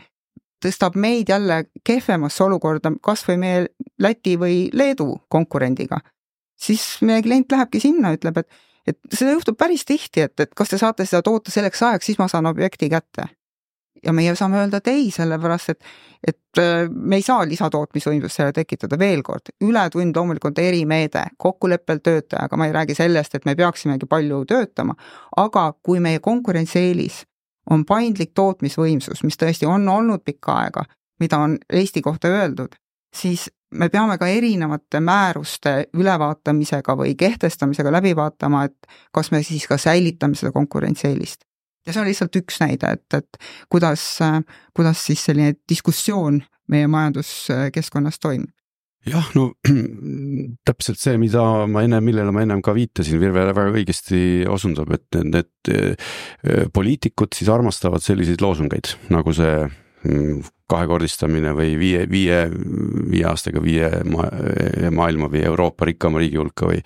[0.65, 3.67] tõstab meid jälle kehvemasse olukorda kas või meie
[3.99, 6.01] Läti või Leedu konkurendiga.
[6.57, 8.49] siis meie klient lähebki sinna, ütleb, et
[8.89, 12.21] et seda juhtub päris tihti, et, et kas te saate seda toota selleks ajaks, siis
[12.21, 13.29] ma saan objekti kätte.
[14.03, 15.87] ja meie saame öelda, et ei, sellepärast et,
[16.29, 22.57] et äh, me ei saa lisatootmisvõimsust selle tekitada, veel kord, ületund loomulikult erimeede, kokkuleppel töötajaga,
[22.57, 24.95] ma ei räägi sellest, et me peaksimegi palju töötama,
[25.37, 27.25] aga kui meie konkurentsieelis
[27.75, 30.87] on paindlik tootmisvõimsus, mis tõesti on olnud pikka aega,
[31.21, 32.79] mida on Eesti kohta öeldud,
[33.15, 39.67] siis me peame ka erinevate määruste ülevaatamisega või kehtestamisega läbi vaatama, et kas me siis
[39.69, 41.45] ka säilitame seda konkurentsieelist.
[41.87, 44.05] ja see on lihtsalt üks näide, et, et kuidas,
[44.77, 48.53] kuidas siis selline diskussioon meie majanduskeskkonnas toimub
[49.09, 49.53] jah, no
[50.69, 55.21] täpselt see, mida ma enne, millele ma ennem ka viitasin, Virve väga õigesti osundab, et
[55.21, 56.07] need, need
[56.45, 59.69] eh, poliitikud siis armastavad selliseid loosungeid nagu see
[60.69, 62.43] kahekordistamine või viie, viie,
[63.09, 64.27] viie aastaga viie ma,
[64.95, 66.83] maailma või Euroopa rikkama riigi hulka või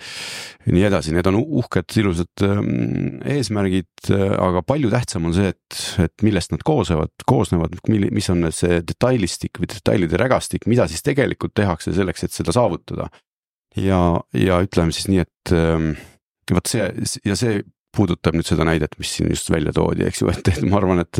[0.71, 6.25] nii edasi, need on uhked, ilusad ähm, eesmärgid, aga palju tähtsam on see, et, et
[6.25, 11.93] millest nad koosnevad, koosnevad, mis on see detailistik või detailide rägastik, mida siis tegelikult tehakse
[11.95, 13.11] selleks, et seda saavutada.
[13.75, 13.99] ja,
[14.37, 15.93] ja ütleme siis nii, et ähm,
[16.51, 16.87] vot see
[17.27, 17.61] ja see
[17.93, 21.03] puudutab nüüd seda näidet, mis siin just välja toodi, eks ju, et, et ma arvan,
[21.03, 21.19] et,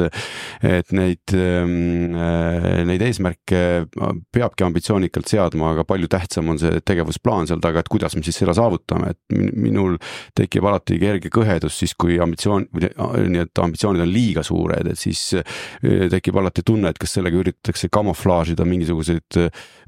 [0.65, 3.61] et neid, äh, neid eesmärke
[4.33, 8.39] peabki ambitsioonikalt seadma, aga palju tähtsam on see tegevusplaan seal taga, et kuidas me siis
[8.41, 9.99] seda saavutame, et minul
[10.37, 15.21] tekib alati kerge kõhedus siis, kui ambitsioon, nii et ambitsioonid on liiga suured, et siis
[15.39, 19.39] äh, tekib alati tunne, et kas sellega üritatakse kamuflaažida mingisuguseid,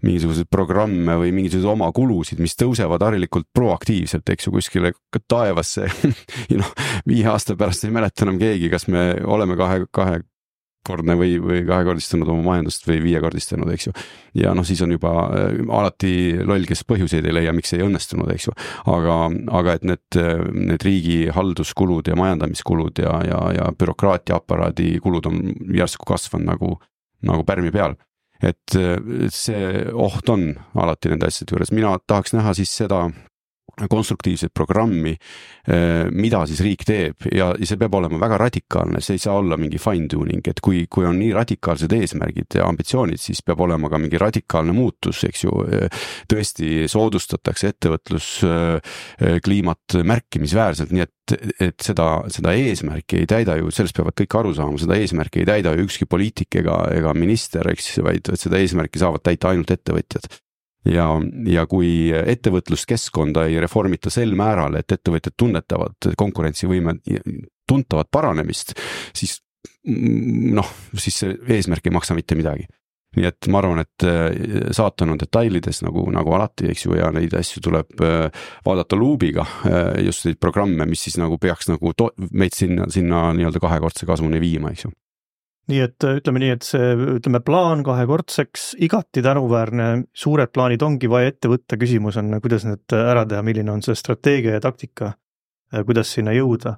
[0.06, 4.94] mingisuguseid programme või mingisuguseid oma kulusid, mis tõusevad harilikult proaktiivselt, eks ju, kuskile
[5.32, 5.88] taevasse
[6.52, 6.75] ja noh,
[7.10, 12.30] viie aasta pärast ei mäleta enam keegi, kas me oleme kahe, kahekordne või, või kahekordistanud
[12.32, 13.94] oma majandust või viiekordistanud, eks ju.
[14.42, 18.32] ja noh, siis on juba äh, alati loll, kes põhjuseid ei leia, miks ei õnnestunud,
[18.36, 18.56] eks ju.
[18.94, 19.20] aga,
[19.62, 20.22] aga et need,
[20.72, 25.42] need riigi halduskulud ja majandamiskulud ja, ja, ja bürokraatia aparaadi kulud on
[25.76, 26.76] järsku kasvanud nagu,
[27.26, 27.98] nagu pärmi peal
[28.44, 28.76] et
[29.34, 33.06] see oht on alati nende asjade juures, mina tahaks näha siis seda
[33.90, 35.18] konstruktiivset programmi,
[35.68, 39.36] eh, mida siis riik teeb ja, ja see peab olema väga radikaalne, see ei saa
[39.42, 43.60] olla mingi fine tuning, et kui, kui on nii radikaalsed eesmärgid ja ambitsioonid, siis peab
[43.66, 45.52] olema ka mingi radikaalne muutus, eks ju.
[46.32, 51.18] tõesti soodustatakse ettevõtluskliimat eh, märkimisväärselt, nii et,
[51.68, 55.50] et seda, seda eesmärki ei täida ju, sellest peavad kõik aru saama, seda eesmärki ei
[55.52, 60.24] täida ju ükski poliitik ega, ega minister, eks, vaid seda eesmärki saavad täita ainult ettevõtjad
[60.90, 61.08] ja,
[61.50, 67.00] ja kui ettevõtluskeskkonda ei reformita sel määral, et ettevõtjad tunnetavad konkurentsivõime
[67.68, 68.76] tuntavat paranemist,
[69.16, 69.40] siis
[69.86, 72.68] noh, siis see eesmärk ei maksa mitte midagi
[73.16, 77.08] nii et ma arvan, et äh, saatan on detailides nagu, nagu alati, eks ju, ja
[77.16, 79.46] neid asju tuleb äh, vaadata luubiga.
[79.70, 81.94] Äh, just neid programme, mis siis nagu peaks nagu
[82.32, 84.96] meid sinna, sinna nii-öelda kahekordse kasvuni viima, eks ju
[85.72, 91.10] nii et äh, ütleme nii, et see, ütleme, plaan kahekordseks igati tänuväärne, suured plaanid ongi
[91.12, 95.14] vaja ette võtta, küsimus on, kuidas need ära teha, milline on see strateegia ja taktika,
[95.74, 96.78] äh, kuidas sinna jõuda.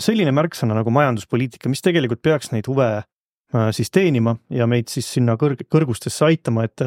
[0.00, 5.06] selline märksõna nagu majanduspoliitika, mis tegelikult peaks neid huve äh, siis teenima ja meid siis
[5.06, 6.82] sinna kõrg-, kõrgustesse aitama, et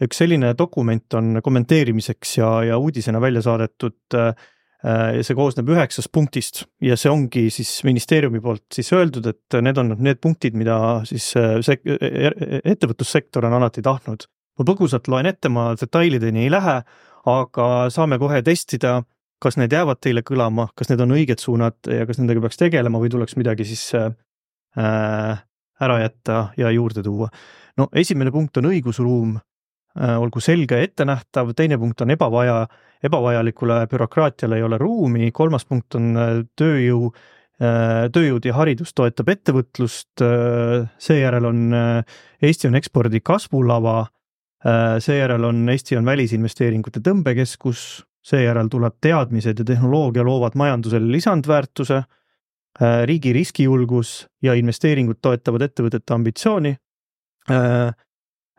[0.00, 4.32] üks selline dokument on kommenteerimiseks ja, ja uudisena välja saadetud äh,
[4.82, 9.78] ja see koosneb üheksast punktist ja see ongi siis ministeeriumi poolt siis öeldud, et need
[9.78, 14.26] on need punktid, mida siis äh, sek-, e-, e-, ettevõtlussektor on alati tahtnud.
[14.58, 16.76] ma põgusalt loen ette, ma detailideni ei lähe,
[17.30, 18.98] aga saame kohe testida,
[19.42, 23.00] kas need jäävad teile kõlama, kas need on õiged suunad ja kas nendega peaks tegelema
[23.02, 24.10] või tuleks midagi siis äh,
[25.82, 27.30] ära jätta ja juurde tuua.
[27.78, 32.64] no esimene punkt on õigusruum äh,, olgu selge ettenähtav, teine punkt on ebavaja
[33.04, 37.10] ebavajalikule bürokraatiale ei ole ruumi, kolmas punkt on äh, tööjõu,
[37.62, 41.62] äh, tööjõud ja haridus toetab ettevõtlust, äh, seejärel on
[42.42, 44.06] Eesti on ekspordi kasvulava,
[45.02, 51.98] seejärel on Eesti on välisinvesteeringute tõmbekeskus, seejärel tuleb teadmised ja tehnoloogia loovad majandusele lisandväärtuse,
[53.06, 54.12] riigi riskijulgus
[54.42, 56.74] ja investeeringud toetavad ettevõtete ambitsiooni,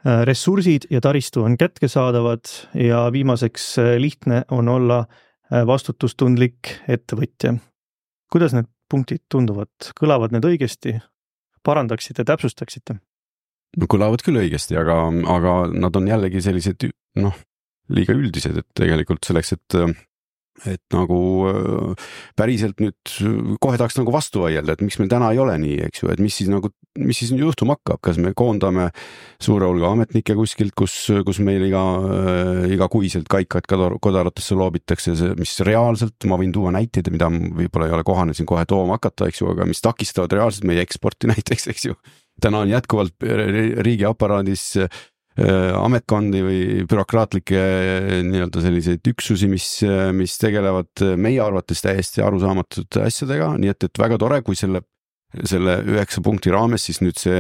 [0.03, 7.55] ressursid ja taristu on kättesaadavad ja viimaseks äh, lihtne on olla äh, vastutustundlik ettevõtja.
[8.31, 10.99] kuidas need punktid tunduvad, kõlavad need õigesti?
[11.63, 12.97] parandaksite, täpsustaksite?
[13.77, 17.37] no kõlavad küll õigesti, aga, aga nad on jällegi sellised noh,
[17.89, 19.77] liiga üldised, et tegelikult selleks, et
[20.69, 23.13] et nagu äh, päriselt nüüd
[23.61, 26.21] kohe tahaks nagu vastu vaielda, et miks meil täna ei ole nii, eks ju, et
[26.23, 26.69] mis siis nagu,
[27.01, 28.89] mis siis juhtuma hakkab, kas me koondame
[29.41, 35.55] suure hulga ametnikke kuskilt, kus, kus meil iga, äh, igakuiselt kaikad kodaratesse loobitakse, see, mis
[35.65, 39.41] reaalselt, ma võin tuua näiteid, mida võib-olla ei ole kohane siin kohe tooma hakata, eks
[39.41, 41.97] ju, aga mis takistavad reaalselt meie eksporti näiteks, eks ju.
[42.41, 43.25] täna on jätkuvalt
[43.85, 44.89] riigiaparaadis Äh,
[45.34, 53.08] ametkondi või bürokraatlikke äh, nii-öelda selliseid üksusi, mis, äh, mis tegelevad meie arvates täiesti arusaamatute
[53.08, 54.86] asjadega, nii et, et väga tore, kui selle
[55.50, 57.39] selle üheksa punkti raames siis nüüd see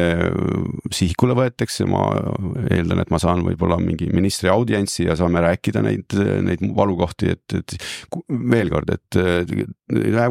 [0.97, 2.01] sihikule võetakse, ma
[2.73, 7.57] eeldan, et ma saan võib-olla mingi ministri audientsi ja saame rääkida neid, neid valukohti, et,
[7.59, 7.75] et
[8.49, 9.19] veel kord, et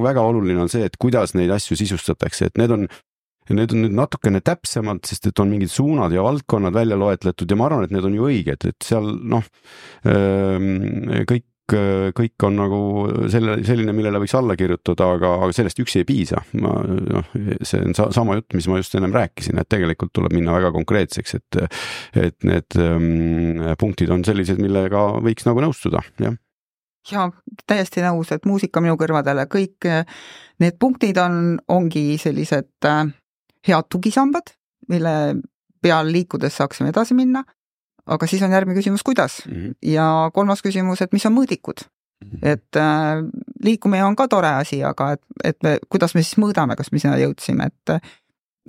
[0.03, 2.90] väga oluline on see, et kuidas neid asju sisustatakse, et need on
[3.52, 7.50] ja need on nüüd natukene täpsemalt, sest et on mingid suunad ja valdkonnad välja loetletud
[7.50, 9.48] ja ma arvan, et need on ju õiged, et seal noh,
[10.08, 12.78] ehm, kõik kõik on nagu
[13.32, 16.42] selle, selline, millele võiks alla kirjutada, aga, aga sellest üksi ei piisa.
[16.60, 17.30] ma noh,
[17.64, 20.72] see on sa, sama jutt, mis ma just ennem rääkisin, et tegelikult tuleb minna väga
[20.74, 21.60] konkreetseks, et,
[22.18, 26.36] et need ähm, punktid on sellised, millega võiks nagu nõustuda, jah
[27.10, 27.24] ja
[27.66, 29.88] täiesti nõus, et muusika minu kõrvadele, kõik
[30.62, 33.08] need punktid on, ongi sellised äh,
[33.68, 34.55] head tugisambad,
[34.88, 35.14] mille
[35.83, 37.44] peal liikudes saaksime edasi minna.
[38.07, 39.53] aga siis on järgmine küsimus, kuidas mm.
[39.53, 39.75] -hmm.
[39.83, 42.31] ja kolmas küsimus, et mis on mõõdikud mm.
[42.31, 42.38] -hmm.
[42.42, 43.22] et äh,
[43.64, 46.98] liikumine on ka tore asi, aga et, et me, kuidas me siis mõõdame, kas me
[46.98, 48.12] sinna jõudsime, et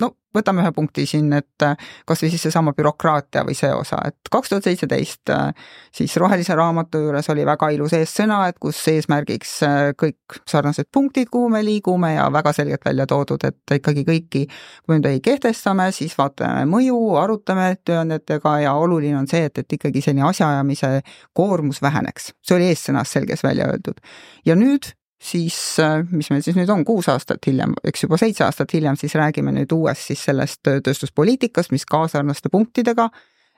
[0.01, 1.77] no võtame ühe punkti siin, et äh,
[2.09, 5.51] kasvõi siis seesama bürokraatia või see osa, et kaks tuhat seitseteist äh,
[5.93, 11.29] siis Rohelise raamatu juures oli väga ilus eessõna, et kus eesmärgiks äh, kõik sarnased punktid,
[11.33, 15.91] kuhu me liigume ja väga selgelt välja toodud, et ikkagi kõiki, kui me midagi kehtestame,
[15.95, 20.95] siis vaatame mõju, arutame tööandjatega ja oluline on see, et, et ikkagi selline asjaajamise
[21.37, 22.33] koormus väheneks.
[22.41, 24.01] see oli eessõnas selges välja öeldud.
[24.45, 28.45] ja nüüd siis äh, mis meil siis nüüd on, kuus aastat hiljem, eks juba seitse
[28.45, 33.09] aastat hiljem, siis räägime nüüd uuest siis sellest äh, tööstuspoliitikast, mis ka sarnaste punktidega.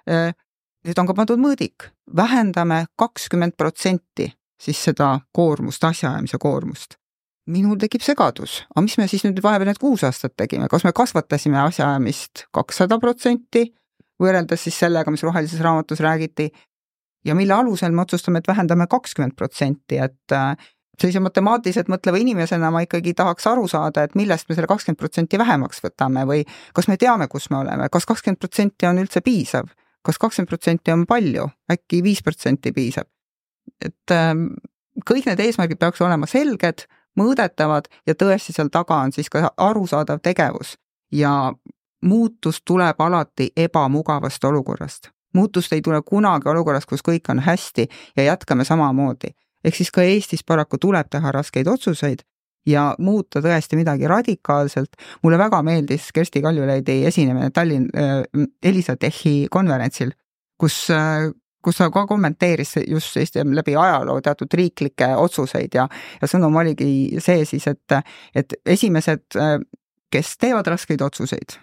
[0.09, 0.33] Äh,
[0.85, 4.29] nüüd on ka pandud mõõdik, vähendame kakskümmend protsenti
[4.61, 6.99] siis seda koormust, asjaajamise koormust.
[7.45, 10.89] minul tekib segadus, aga mis me siis nüüd vahepeal need kuus aastat tegime, kas me
[10.97, 13.67] kasvatasime asjaajamist kakssada protsenti
[14.21, 16.47] võrreldes siis sellega, mis rohelises raamatus räägiti
[17.25, 20.35] ja mille alusel me otsustame, et vähendame kakskümmend protsenti, et
[21.01, 25.39] sellise matemaatiliselt mõtleva inimesena ma ikkagi tahaks aru saada, et millest me selle kakskümmend protsenti
[25.39, 26.43] vähemaks võtame või
[26.75, 29.71] kas me teame, kus me oleme, kas kakskümmend protsenti on üldse piisav,
[30.05, 33.09] kas kakskümmend protsenti on palju, äkki viis protsenti piisab?
[33.81, 34.47] et ähm,
[35.09, 36.85] kõik need eesmärgid peaks olema selged,
[37.19, 40.75] mõõdetavad ja tõesti seal taga on siis ka arusaadav tegevus
[41.11, 41.51] ja
[42.05, 45.09] muutus tuleb alati ebamugavast olukorrast.
[45.33, 49.33] muutust ei tule kunagi olukorrast, kus kõik on hästi ja jätkame samamoodi
[49.65, 52.23] ehk siis ka Eestis paraku tuleb teha raskeid otsuseid
[52.69, 54.97] ja muuta tõesti midagi radikaalselt.
[55.23, 58.23] mulle väga meeldis Kersti Kaljulaidi esinemine Tallinn äh,
[58.63, 60.11] Elisa Techi konverentsil,
[60.59, 61.29] kus äh,
[61.65, 65.87] kus ta ka kommenteeris just Eesti läbi ajaloo teatud riiklikke otsuseid ja,
[66.21, 67.97] ja sõnum oligi see siis, et,
[68.35, 69.57] et esimesed, äh,
[70.13, 71.57] kes teevad raskeid otsuseid,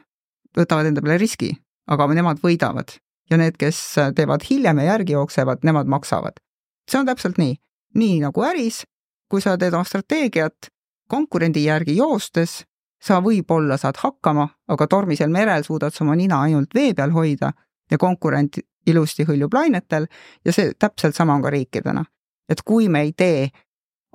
[0.58, 1.52] võtavad enda peale riski,
[1.90, 2.96] aga nemad võidavad
[3.30, 3.78] ja need, kes
[4.16, 6.42] teevad hiljem ja järgi jooksevad, nemad maksavad.
[6.90, 7.54] see on täpselt nii
[7.94, 8.82] nii nagu äris,
[9.30, 10.68] kui sa teed oma strateegiat
[11.08, 12.62] konkurendi järgi joostes,
[13.02, 17.50] sa võib-olla saad hakkama, aga tormisel merel suudad sa oma nina ainult vee peal hoida
[17.90, 20.06] ja konkurent ilusti hõljub lainetel
[20.44, 22.04] ja see täpselt sama on ka riikidena.
[22.48, 23.48] et kui me ei tee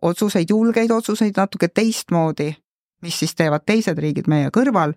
[0.01, 2.51] otsuseid, julgeid otsuseid natuke teistmoodi,
[3.01, 4.93] mis siis teevad teised riigid meie kõrval,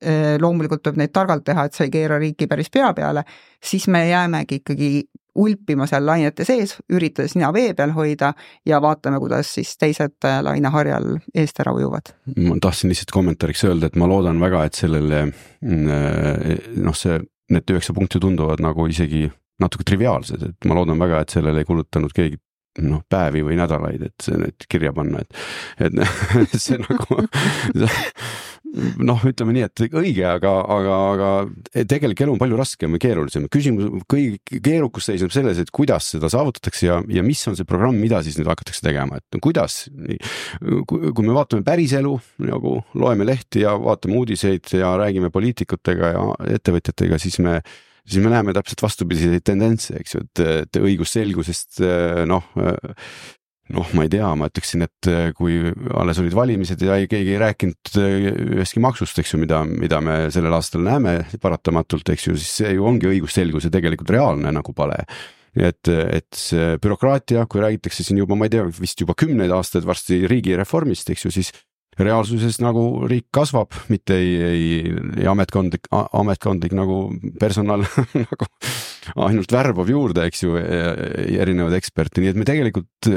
[0.00, 3.24] eh, loomulikult tuleb neid targalt teha, et sa ei keera riiki päris pea peale,
[3.64, 4.90] siis me jäämegi ikkagi
[5.36, 8.32] ulpima seal lainete sees, üritades nina vee peal hoida
[8.66, 12.14] ja vaatame, kuidas siis teised äh, laineharjal eest ära ujuvad.
[12.36, 17.20] ma tahtsin lihtsalt kommentaariks öelda, et ma loodan väga, et sellele mm, äh, noh, see,
[17.52, 19.26] need üheksa punkti tunduvad nagu isegi
[19.62, 22.40] natuke triviaalsed, et ma loodan väga, et sellele ei kulutanud keegi
[22.84, 25.38] noh, päevi või nädalaid, et see nüüd kirja panna, et,
[25.86, 27.22] et see nagu
[29.06, 33.46] noh, ütleme nii, et õige, aga, aga, aga tegelik elu on palju raskem ja keerulisem.
[33.52, 37.98] küsimus, kõige keerukus seisneb selles, et kuidas seda saavutatakse ja, ja mis on see programm,
[38.00, 39.86] mida siis nüüd hakatakse tegema, et kuidas.
[40.86, 42.14] kui me vaatame päriselu
[42.46, 46.26] nagu loeme lehti ja vaatame uudiseid ja räägime poliitikutega ja
[46.58, 47.60] ettevõtjatega, siis me
[48.06, 51.80] siis me näeme täpselt vastupidiseid tendentse, eks ju, et, et õigusselgusest
[52.30, 52.52] noh
[53.74, 55.58] noh, ma ei tea, ma ütleksin, et äh, kui
[55.98, 60.00] alles olid valimised ja ei, keegi ei rääkinud äh, ühestki maksust, eks ju, mida, mida
[60.04, 64.76] me sellel aastal näeme paratamatult, eks ju, siis see ju ongi õigusselguse tegelikult reaalne nagu
[64.76, 65.02] pale.
[65.56, 69.86] Et, et see bürokraatia, kui räägitakse siin juba, ma ei tea, vist juba kümneid aastaid
[69.88, 71.52] varsti riigireformist, eks ju, siis
[72.00, 74.66] reaalsuses nagu riik kasvab, mitte ei, ei,
[75.16, 76.98] ei ametkondlik, ametkondlik nagu
[77.40, 77.86] personal
[78.26, 78.48] nagu
[79.26, 83.10] ainult värbab juurde, eks ju, erinevaid eksperte, nii et me tegelikult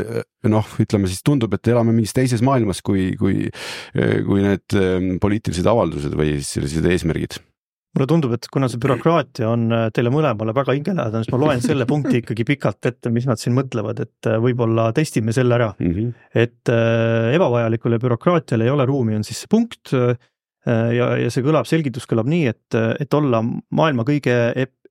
[0.50, 3.50] noh, ütleme siis tundub, et elame mingis teises maailmas, kui, kui,
[3.94, 4.80] kui need
[5.22, 7.40] poliitilised avaldused või sellised eesmärgid
[8.00, 11.62] mulle tundub, et kuna see bürokraatia on äh, teile mõlemale väga hingelähedane, siis ma loen
[11.64, 15.70] selle punkti ikkagi pikalt ette, mis nad siin mõtlevad, et äh, võib-olla testime selle ära
[15.76, 15.94] mm.
[15.94, 16.26] -hmm.
[16.46, 19.94] et äh, ebavajalikule bürokraatiale ei ole ruumi, on siis see punkt
[20.70, 24.36] ja, ja see kõlab, selgitus kõlab nii, et, et olla maailma kõige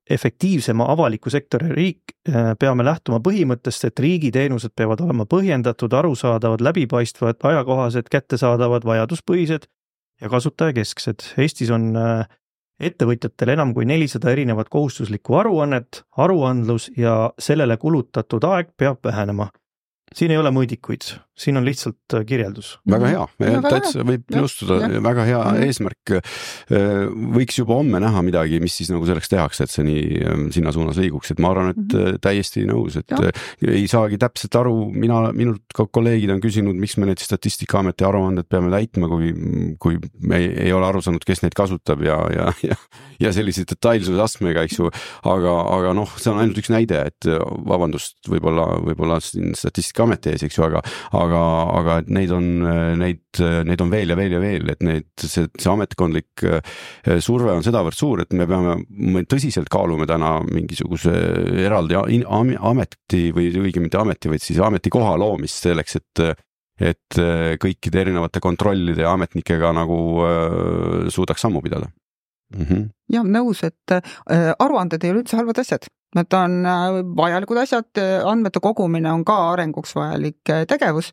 [0.09, 2.15] efektiivsema avaliku sektori riik,
[2.59, 9.69] peame lähtuma põhimõttest, et riigiteenused peavad olema põhjendatud, arusaadavad, läbipaistvad, ajakohased, kättesaadavad, vajaduspõhised
[10.21, 11.33] ja kasutajakesksed.
[11.39, 12.25] Eestis on äh,
[12.79, 19.49] ettevõtjatel enam kui nelisada erinevat kohustuslikku aruannet, aruandlus ja sellele kulutatud aeg peab vähenema
[20.15, 21.05] siin ei ole mõõdikuid,
[21.39, 22.71] siin on lihtsalt äh, kirjeldus.
[22.89, 23.25] väga hea,
[23.65, 25.67] täitsa võib nõustuda, väga hea mm -hmm.
[25.67, 26.13] eesmärk.
[26.15, 27.05] Äh,
[27.37, 30.73] võiks juba homme näha midagi, mis siis nagu selleks tehakse, et see nii ähm, sinna
[30.75, 32.19] suunas liiguks, et ma arvan, et mm -hmm.
[32.21, 33.31] täiesti nõus, et ja.
[33.67, 38.49] ei saagi täpselt aru, mina, minult ka kolleegid on küsinud, miks me need Statistikaameti aruanded
[38.49, 39.33] peame täitma, kui,
[39.79, 42.75] kui me ei, ei ole aru saanud, kes neid kasutab ja, ja, ja,
[43.19, 44.89] ja sellise detailsuse astmega, eks ju.
[45.23, 47.27] aga, aga noh, see on ainult üks näide, et
[47.67, 50.81] vabandust, võib-olla, võib-olla siin statistika Statistikaameti ees, eks ju, aga,
[51.19, 51.41] aga,
[51.79, 52.47] aga et neid on,
[52.99, 53.21] neid,
[53.67, 57.65] neid on veel ja veel ja veel, et need, see, see ametkondlik eh, surve on
[57.65, 61.13] sedavõrd suur, et me peame, me tõsiselt kaalume täna mingisuguse
[61.65, 66.45] eraldi ameti või õigemini mitte ameti, vaid siis ametikoha loomist selleks, et
[66.79, 67.17] et
[67.59, 71.89] kõikide erinevate kontrollide ja ametnikega nagu äh, suudaks sammu pidada
[72.55, 72.61] mm.
[72.63, 72.85] -hmm.
[73.11, 73.97] ja nõus, et
[74.31, 77.89] aruanded ei ole üldse halvad asjad, Need on äh, vajalikud asjad,
[78.25, 81.11] andmete kogumine on ka arenguks vajalik äh, tegevus,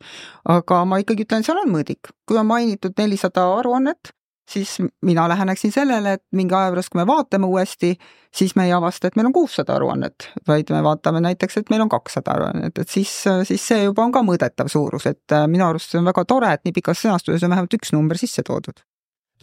[0.49, 2.13] aga ma ikkagi ütlen, seal on mõõdik.
[2.27, 4.17] kui on mainitud nelisada aruannet,
[4.49, 7.93] siis mina läheneksin sellele, et mingi aja pärast, kui me vaatame uuesti,
[8.35, 11.85] siis me ei avasta, et meil on kuussada aruannet, vaid me vaatame näiteks, et meil
[11.85, 13.13] on kakssada aruannet, et siis,
[13.45, 16.53] siis see juba on ka mõõdetav suurus, et äh, minu arust see on väga tore,
[16.57, 18.81] et nii pikas sõnastuses on vähemalt üks number sisse toodud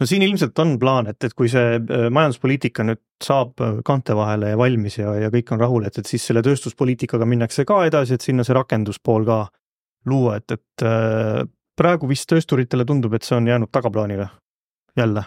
[0.00, 4.16] no siin ilmselt on plaan, et, et kui see äh, majanduspoliitika nüüd saab äh, kaante
[4.18, 7.84] vahele ja valmis ja, ja kõik on rahul, et, et siis selle tööstuspoliitikaga minnakse ka
[7.88, 9.44] edasi, et sinna see rakenduspool ka
[10.10, 11.44] luua, et, et äh,
[11.78, 14.28] praegu vist töösturitele tundub, et see on jäänud tagaplaanile
[14.98, 15.24] jälle.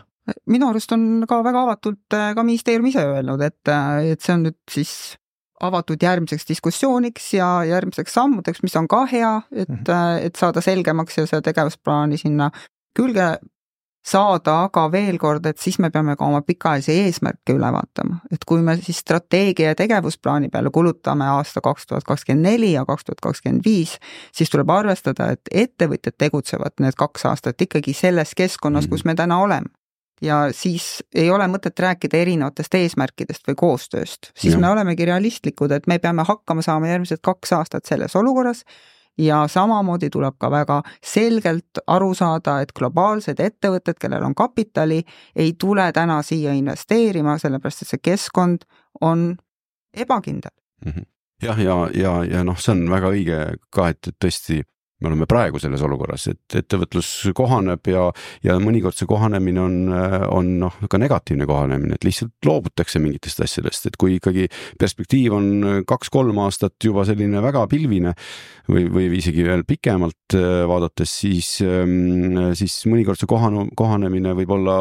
[0.52, 3.72] minu arust on ka väga avatult ka ministeerium ise öelnud, et,
[4.12, 4.94] et see on nüüd siis
[5.64, 10.26] avatud järgmiseks diskussiooniks ja järgmiseks sammudeks, mis on ka hea, et mm, -hmm.
[10.28, 12.52] et saada selgemaks ja seda tegevusplaani sinna
[12.94, 13.38] külge
[14.08, 18.46] saada, aga veel kord, et siis me peame ka oma pikaajalisi eesmärke üle vaatama, et
[18.48, 23.08] kui me siis strateegia ja tegevusplaani peale kulutame aasta kaks tuhat kakskümmend neli ja kaks
[23.08, 23.98] tuhat kakskümmend viis,
[24.36, 29.42] siis tuleb arvestada, et ettevõtjad tegutsevad need kaks aastat ikkagi selles keskkonnas, kus me täna
[29.44, 29.74] oleme.
[30.22, 34.62] Ja siis ei ole mõtet rääkida erinevatest eesmärkidest või koostööst, siis ja.
[34.62, 38.64] me olemegi realistlikud, et me peame hakkama saama järgmised kaks aastat selles olukorras
[39.18, 45.02] ja samamoodi tuleb ka väga selgelt aru saada, et globaalsed ettevõtted, kellel on kapitali,
[45.36, 48.66] ei tule täna siia investeerima, sellepärast et see keskkond
[49.02, 49.36] on
[49.94, 50.54] ebakindel
[50.86, 50.92] mm.
[50.92, 51.06] -hmm.
[51.44, 53.40] jah, ja, ja, ja, ja noh, see on väga õige
[53.70, 54.62] ka, et, et tõesti
[55.02, 58.08] me oleme praegu selles olukorras, et ettevõtlus kohaneb ja,
[58.46, 59.76] ja mõnikord see kohanemine on,
[60.34, 64.48] on noh, ka negatiivne kohanemine, et lihtsalt loobutakse mingitest asjadest, et kui ikkagi
[64.82, 65.50] perspektiiv on
[65.88, 68.16] kaks-kolm aastat juba selline väga pilvine
[68.72, 74.56] või, või isegi veel pikemalt äh, vaadates, siis, ähm, siis mõnikord see kohanu, kohanemine võib
[74.58, 74.80] olla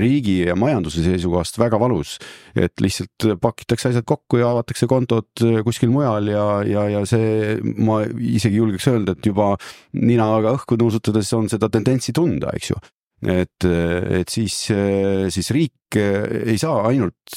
[0.00, 2.16] riigi ja majanduse seisukohast väga valus.
[2.56, 8.00] et lihtsalt pakitakse asjad kokku ja avatakse kontod kuskil mujal ja, ja, ja see, ma
[8.08, 9.49] isegi julgeks öelda, et juba
[9.98, 12.80] ninaga õhku nuusutades on seda tendentsi tunda, eks ju
[13.20, 14.54] et, et siis,
[15.34, 17.34] siis riik ei saa ainult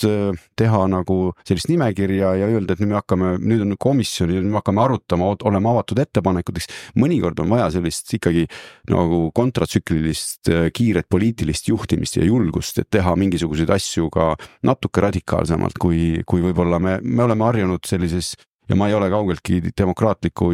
[0.57, 4.53] teha nagu sellist nimekirja ja öelda, et nüüd me hakkame, nüüd on komisjon ja nüüd
[4.53, 6.70] me hakkame arutama, olema avatud ettepanekuteks.
[7.01, 8.45] mõnikord on vaja sellist ikkagi
[8.93, 14.34] nagu kontratsüklilist kiiret poliitilist juhtimist ja julgust, et teha mingisuguseid asju ka
[14.70, 18.36] natuke radikaalsemalt, kui, kui võib-olla me, me oleme harjunud sellises
[18.70, 20.51] ja ma ei ole kaugeltki demokraatliku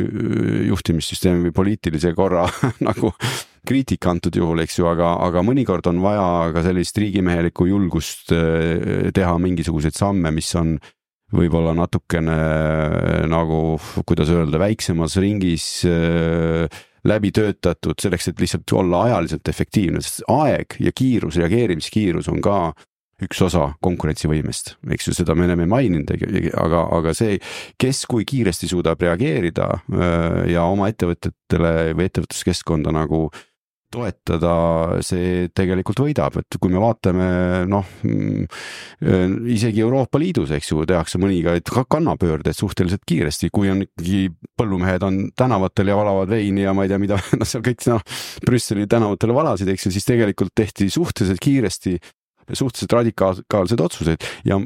[0.69, 2.47] juhtimissüsteemi või poliitilise korra
[2.89, 3.13] nagu
[3.67, 9.09] kriitik antud juhul, eks ju, aga, aga mõnikord on vaja ka sellist riigimehelikku julgust äh,
[9.15, 10.77] teha mingisuguseid samme, mis on
[11.35, 16.65] võib-olla natukene äh, nagu, kuidas öelda, väiksemas ringis äh,
[17.07, 22.59] läbi töötatud selleks, et lihtsalt olla ajaliselt efektiivne, sest aeg ja kiirus, reageerimiskiirus on ka
[23.25, 26.13] üks osa konkurentsivõimest, eks ju, seda me oleme maininud,
[26.59, 27.37] aga, aga see,
[27.79, 29.69] kes kui kiiresti suudab reageerida
[30.49, 33.27] ja oma ettevõtetele või ettevõtluskeskkonda nagu
[33.89, 34.53] toetada,
[35.05, 37.29] see tegelikult võidab, et kui me vaatame
[37.69, 38.45] noh, mm,
[39.49, 44.27] isegi Euroopa Liidus, eks ju, tehakse mõningaid kannapöördeid suhteliselt kiiresti, kui on ikkagi
[44.59, 48.05] põllumehed on tänavatel ja valavad veini ja ma ei tea, mida noh, seal kõik noh,
[48.45, 51.97] Brüsseli tänavatel valasid, eks ju, siis tegelikult tehti suhteliselt kiiresti
[52.53, 54.59] suhteliselt radikaalseid otsuseid ja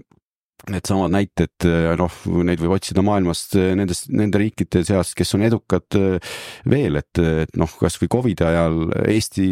[0.72, 1.66] needsamad näited,
[2.00, 2.18] noh,
[2.48, 5.98] neid võib otsida maailmast nendest, nende riikide seast, kes on edukad
[6.72, 8.78] veel, et, et noh, kasvõi Covidi ajal
[9.12, 9.48] Eesti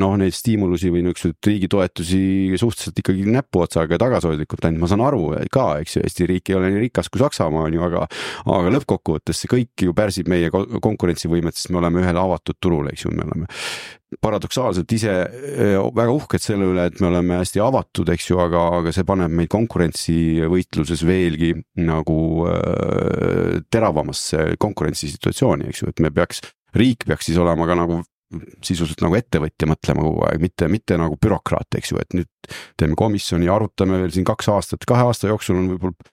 [0.00, 2.20] noh, neid stiimulusi või niisuguseid riigi toetusi
[2.60, 6.60] suhteliselt ikkagi näpuotsaga ja tagasihoidlikult andnud, ma saan aru ka, eks ju, Eesti riik ei
[6.60, 8.04] ole nii rikas kui Saksamaa on ju, aga
[8.52, 13.08] aga lõppkokkuvõttes see kõik ju pärsib meie konkurentsivõimet, sest me oleme ühel avatud turul, eks
[13.08, 13.48] ju, me oleme
[14.20, 18.64] paradoksaalselt ise eh, väga uhked selle üle, et me oleme hästi avatud, eks ju, aga,
[18.80, 22.18] aga see paneb meid konkurentsivõitluses veelgi nagu
[22.50, 26.42] äh, teravamasse konkurentsisituatsiooni, eks ju, et me peaks,
[26.76, 28.02] riik peaks siis olema ka nagu
[28.64, 32.96] sisuliselt nagu ettevõtja mõtlema kogu aeg, mitte, mitte nagu bürokraat, eks ju, et nüüd teeme
[32.98, 36.11] komisjoni, arutame veel siin kaks aastat, kahe aasta jooksul on võib-olla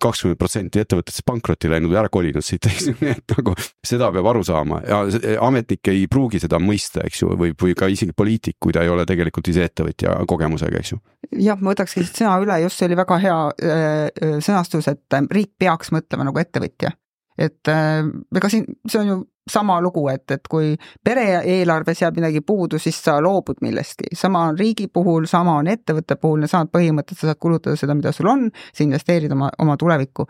[0.00, 3.54] kakskümmend protsenti ettevõtetest pankrotti läinud või ära kolinud siit, eks ju, nii et nagu
[3.86, 5.02] seda peab aru saama ja
[5.44, 8.92] ametnik ei pruugi seda mõista, eks ju, või, või ka isegi poliitik, kui ta ei
[8.92, 11.00] ole tegelikult ise ettevõtja kogemusega, eks ju.
[11.44, 13.38] jah, ma võtakski siit sõna üle, just see oli väga hea
[13.70, 16.94] äh, sõnastus, et riik peaks mõtlema nagu ettevõtja.
[17.38, 18.02] Et äh,
[18.36, 19.20] ega siin, see on ju
[19.50, 20.72] sama lugu, et, et kui
[21.04, 24.14] pere eelarves jääb midagi puudu, siis sa loobud millestki.
[24.16, 28.12] sama on riigi puhul, sama on ettevõtte puhul, needsamad põhimõtted, sa saad kulutada seda, mida
[28.12, 30.26] sul on, sa investeerid oma, oma tulevikku.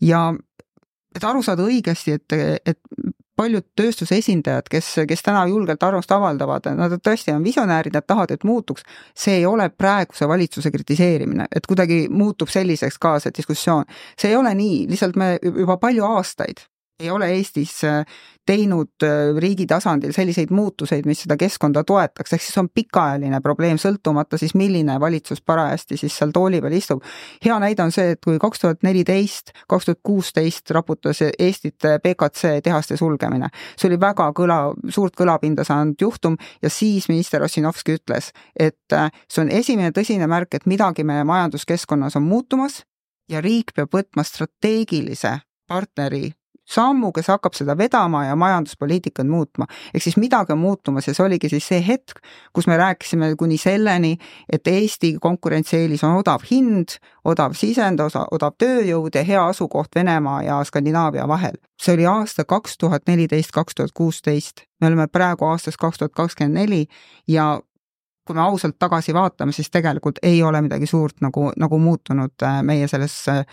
[0.00, 0.30] ja
[1.14, 2.80] et aru saada õigesti, et, et
[3.36, 8.34] paljud tööstuse esindajad, kes, kes täna julgelt arvamust avaldavad, nad tõesti on visionäärid, nad tahavad,
[8.34, 8.82] et muutuks.
[9.14, 13.84] see ei ole praeguse valitsuse kritiseerimine, et kuidagi muutub selliseks ka see diskussioon.
[14.18, 16.66] see ei ole nii, lihtsalt me juba palju aastaid
[17.00, 18.04] ei ole Eestis äh,
[18.46, 23.80] teinud äh, riigi tasandil selliseid muutuseid, mis seda keskkonda toetaks, ehk siis on pikaajaline probleem,
[23.80, 27.02] sõltumata siis milline valitsus parajasti siis seal tooli peal istub.
[27.44, 32.60] hea näide on see, et kui kaks tuhat neliteist, kaks tuhat kuusteist raputas Eestit BKC
[32.64, 38.30] tehaste sulgemine, see oli väga kõla, suurt kõlapinda saanud juhtum ja siis minister Ossinovski ütles,
[38.54, 42.84] et äh, see on esimene tõsine märk, et midagi meie majanduskeskkonnas on muutumas
[43.28, 46.28] ja riik peab võtma strateegilise partneri
[46.64, 49.66] sammu, kes hakkab seda vedama ja majanduspoliitikat muutma.
[49.94, 52.20] ehk siis midagi on muutumas ja see oligi siis see hetk,
[52.52, 54.16] kus me rääkisime kuni selleni,
[54.52, 60.42] et Eesti konkurentsieelis on odav hind, odav sisend, osa, odav tööjõud ja hea asukoht Venemaa
[60.42, 61.60] ja Skandinaavia vahel.
[61.80, 64.64] see oli aasta kaks tuhat neliteist, kaks tuhat kuusteist.
[64.80, 66.86] me oleme praegu aastas kaks tuhat kakskümmend neli
[67.28, 67.60] ja
[68.26, 72.62] kui me ausalt tagasi vaatame, siis tegelikult ei ole midagi suurt nagu, nagu muutunud äh,
[72.62, 73.44] meie selles äh,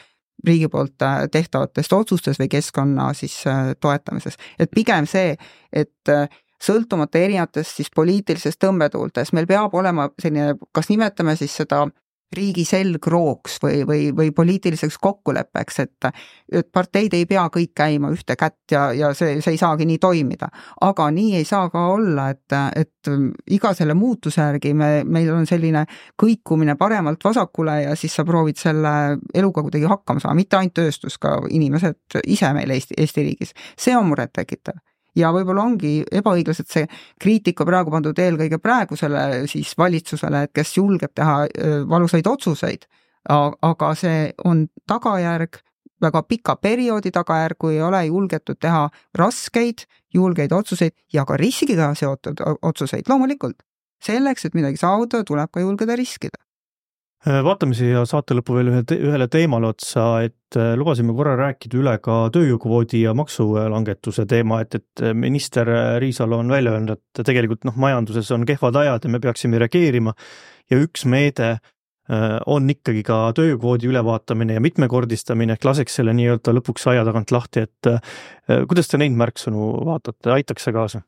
[0.47, 4.37] riigi poolt äh, tehtavatest otsustest või keskkonna siis äh, toetamises.
[4.59, 5.35] et pigem see,
[5.73, 6.27] et äh,
[6.61, 11.87] sõltumata erinevatest siis poliitilistest tõmbetuultest, meil peab olema selline, kas nimetame siis seda
[12.35, 16.09] riigi selgrooks või, või, või poliitiliseks kokkuleppeks, et
[16.51, 19.97] et parteid ei pea kõik käima ühte kätt ja, ja see, see ei saagi nii
[20.01, 20.49] toimida.
[20.81, 23.11] aga nii ei saa ka olla, et, et
[23.51, 25.85] iga selle muutuse järgi me, meil on selline
[26.19, 31.17] kõikumine paremalt vasakule ja siis sa proovid selle eluga kuidagi hakkama saada, mitte ainult tööstus,
[31.21, 33.53] ka inimesed ise meil Eesti, Eesti riigis.
[33.79, 34.79] see on murettekitav
[35.15, 36.87] ja võib-olla ongi ebaõiglaselt see
[37.21, 41.45] kriitika praegu pandud eelkõige praegusele siis valitsusele, et kes julgeb teha
[41.89, 42.87] valusaid otsuseid,
[43.29, 45.59] aga see on tagajärg,
[46.01, 48.87] väga pika perioodi tagajärg, kui ei ole julgetud teha
[49.17, 53.61] raskeid, julgeid otsuseid ja ka riskiga seotud otsuseid, loomulikult.
[54.01, 56.39] selleks, et midagi saavutada, tuleb ka julgeda riskida
[57.25, 61.93] vaatame siia saate lõppu veel ühe, ühele teemale otsa, et äh, lubasime korra rääkida üle
[62.01, 65.69] ka tööjõukvoodi ja maksulangetuse teema, et, et äh, minister
[66.01, 70.15] Riisalo on välja öelnud, et tegelikult noh, majanduses on kehvad ajad ja me peaksime reageerima
[70.71, 71.59] ja üks meede
[72.49, 77.63] on ikkagi ka tööjõukvoodi ülevaatamine ja mitmekordistamine, ehk laseks selle nii-öelda lõpuks aia tagant lahti,
[77.69, 77.87] et
[78.67, 81.03] kuidas te neid märksõnu vaatate, aitaks see kaasa?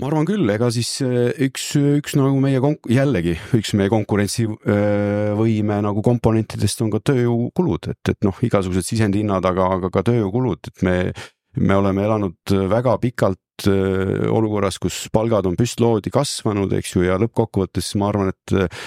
[0.00, 5.76] Ma arvan küll, ega siis äh, üks, üks nagu meie konk-, jällegi üks meie konkurentsivõime
[5.76, 10.72] äh, nagu komponentidest on ka tööjõukulud, et, et noh, igasugused sisendhinnad, aga, aga ka tööjõukulud,
[10.72, 10.96] et me,
[11.56, 17.16] me oleme elanud väga pikalt Äh, olukorras, kus palgad on püstloodi kasvanud, eks ju, ja
[17.20, 18.86] lõppkokkuvõttes ma arvan, et äh,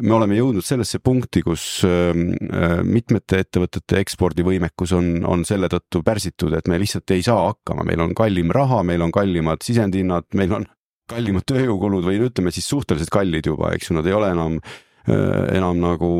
[0.00, 6.04] me oleme jõudnud sellesse punkti, kus ähm, äh, mitmete ettevõtete ekspordivõimekus on, on selle tõttu
[6.06, 10.30] pärsitud, et me lihtsalt ei saa hakkama, meil on kallim raha, meil on kallimad sisendhinnad,
[10.38, 10.68] meil on
[11.10, 14.60] kallimad tööjõukulud või ütleme siis suhteliselt kallid juba, eks ju, nad ei ole enam
[15.04, 16.10] enam nagu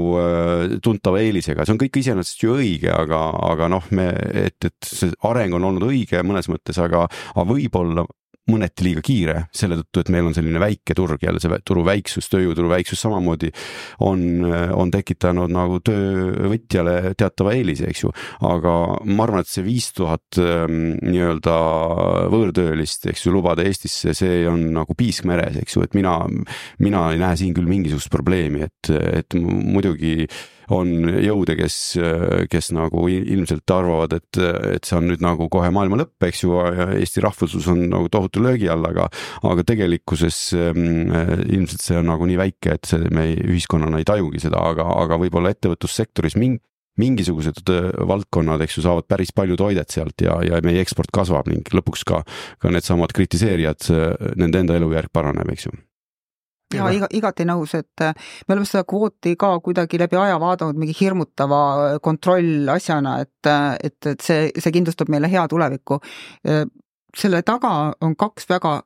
[0.85, 3.21] tuntava eelisega, see on kõik iseenesest ju õige, aga,
[3.53, 4.11] aga noh, me,
[4.45, 8.05] et, et see areng on olnud õige mõnes mõttes, aga, aga võib-olla
[8.51, 12.29] mõneti liiga kiire selle tõttu, et meil on selline väike turg jälle see turu väiksus,
[12.33, 13.51] tööjõuturu väiksus samamoodi
[14.05, 18.13] on, on tekitanud nagu töövõtjale teatava eelise, eks ju.
[18.45, 18.75] aga
[19.09, 21.57] ma arvan, et see viis tuhat ähm, nii-öelda
[22.35, 26.19] võõrtöölist, eks ju, lubada Eestisse, see on nagu piisk meres, eks ju, et mina,
[26.85, 30.29] mina ei näe siin küll mingisugust probleemi, et, et muidugi
[30.75, 31.79] on jõude, kes,
[32.51, 34.41] kes nagu ilmselt arvavad, et,
[34.75, 36.57] et see on nüüd nagu kohe maailma lõpp, eks ju,
[36.95, 39.09] Eesti rahvuslus on nagu tohutu löögi all, aga
[39.45, 40.39] aga tegelikkuses
[40.71, 44.87] mm, ilmselt see on nagu nii väike, et see me ühiskonnana ei tajugi seda, aga,
[45.05, 46.63] aga võib-olla ettevõtlussektoris mingi
[47.01, 47.67] mingisugused
[48.07, 52.05] valdkonnad, eks ju, saavad päris palju toidet sealt ja, ja meie eksport kasvab ning lõpuks
[52.07, 52.21] ka,
[52.63, 53.89] ka needsamad kritiseerijad,
[54.39, 55.75] nende enda elujärg paraneb, eks ju
[56.75, 58.15] ja iga, igati nõus, et äh,
[58.49, 63.69] me oleme seda kvooti ka kuidagi läbi aja vaadanud mingi hirmutava äh, kontrollasjana, et, äh,
[63.83, 66.01] et, et see, see kindlustab meile hea tuleviku.
[67.15, 68.81] selle taga on kaks väga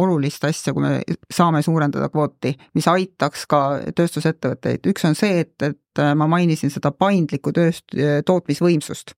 [0.00, 3.60] olulist asja, kui me saame suurendada kvooti, mis aitaks ka
[3.96, 4.86] tööstusettevõtteid.
[4.88, 7.92] üks on see, et, et ma mainisin seda paindlikku tööst-,
[8.26, 9.14] tootmisvõimsust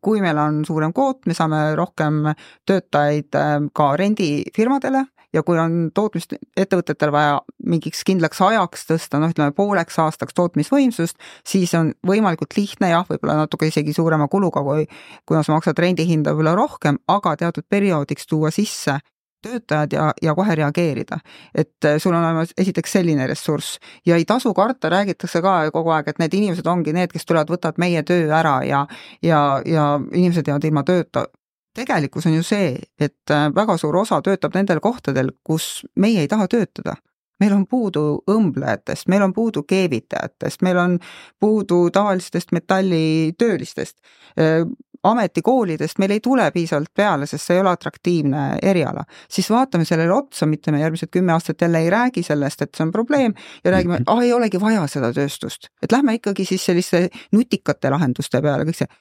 [0.00, 2.30] kui meil on suurem kvoot, me saame rohkem
[2.64, 3.36] töötajaid
[3.76, 9.98] ka rendifirmadele ja kui on tootmist ettevõtetel vaja mingiks kindlaks ajaks tõsta, noh, ütleme pooleks
[10.02, 14.86] aastaks tootmisvõimsust, siis on võimalikult lihtne, jah, võib-olla natuke isegi suurema kuluga, kui
[15.28, 19.00] kuna sa maksad rendihinda võib-olla rohkem, aga teatud perioodiks tuua sisse
[19.42, 21.18] töötajad ja, ja kohe reageerida.
[21.54, 25.90] et äh, sul on olemas esiteks selline ressurss ja ei tasu karta, räägitakse ka kogu
[25.90, 28.86] aeg, et need inimesed ongi need, kes tulevad, võtavad meie töö ära ja
[29.22, 31.26] ja, ja inimesed jäävad ilma tööta
[31.74, 36.28] tegelikkus on ju see, et äh, väga suur osa töötab nendel kohtadel, kus meie ei
[36.28, 36.96] taha töötada.
[37.40, 40.98] meil on puudu õmblejatest, meil on puudu keevitajatest, meil on
[41.40, 43.96] puudu tavalistest metallitöölistest.
[44.36, 44.66] Äh,
[45.02, 49.04] ametikoolidest meil ei tule piisavalt peale, sest see ei ole atraktiivne eriala.
[49.28, 52.84] siis vaatame sellele otsa, mitte me järgmised kümme aastat jälle ei räägi sellest, et see
[52.84, 55.70] on probleem ja räägime, ah ei olegi vaja seda tööstust.
[55.82, 58.92] et lähme ikkagi siis selliste nutikate lahenduste peale, kõik see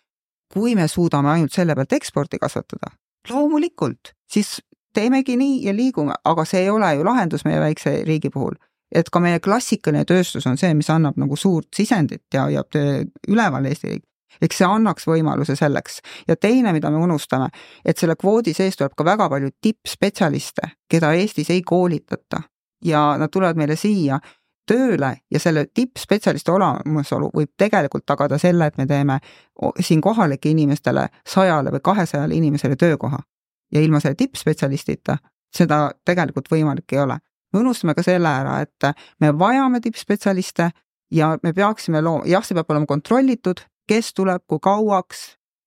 [0.54, 2.92] kui me suudame ainult selle pealt eksporti kasvatada,
[3.30, 4.60] loomulikult, siis
[4.94, 8.58] teemegi nii ja liigume, aga see ei ole ju lahendus meie väikse riigi puhul.
[8.90, 12.64] et ka meie klassikaline tööstus on see, mis annab nagu suurt sisendit ja, ja
[13.28, 14.06] üleval Eesti riik
[14.42, 16.00] eks see annaks võimaluse selleks.
[16.28, 17.50] ja teine, mida me unustame,
[17.86, 22.42] et selle kvoodi sees tuleb ka väga palju tippspetsialiste, keda Eestis ei koolitata
[22.86, 24.20] ja nad tulevad meile siia
[24.70, 29.20] tööle ja selle tippspetsialisti olemasolu võib tegelikult tagada selle, et me teeme
[29.82, 33.20] siin kohalike inimestele sajale või kahesajale inimesele töökoha.
[33.72, 35.18] ja ilma selle tippspetsialistita
[35.56, 37.18] seda tegelikult võimalik ei ole.
[37.54, 40.70] me unustame ka selle ära, et me vajame tippspetsialiste
[41.12, 45.24] ja me peaksime looma, jah, see peab olema kontrollitud, kes tuleb, kui kauaks,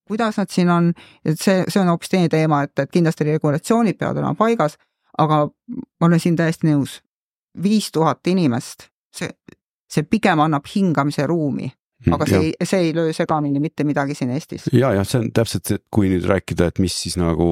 [0.07, 0.93] kuidas nad siin on,
[1.25, 4.79] et see, see on hoopis teine teema, et, et kindlasti regulatsioonid peavad olema paigas,
[5.19, 7.01] aga ma olen siin täiesti nõus.
[7.63, 9.31] viis tuhat inimest see,
[9.91, 14.17] see pigem annab hingamise ruumi hmm, aga see ei, see ei löö segamini mitte midagi
[14.19, 14.69] siin Eestis.
[14.73, 17.49] ja, jah, see on täpselt et kui nüüd rääkida, et mis siis nagu,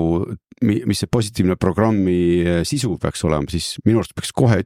[0.65, 2.21] mis see positiivne programmi
[2.69, 4.63] sisu peaks olema, siis minu arust peaks kohe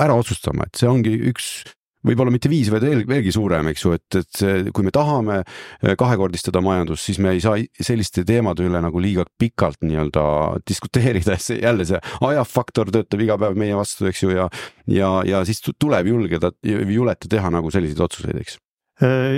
[0.00, 1.56] ära otsustama, et see ongi üks
[2.04, 5.94] võib-olla mitte viis, vaid veel, veelgi suurem, eks ju, et, et kui me tahame eh,
[6.00, 10.24] kahekordistada majandust, siis me ei saa selliste teemade üle nagu liiga pikalt nii-öelda
[10.68, 14.48] diskuteerida, see jälle see ajafaktor töötab iga päev meie vastu, eks ju, ja
[14.90, 18.60] ja, ja siis tuleb julgeda, juleta teha nagu selliseid otsuseid, eks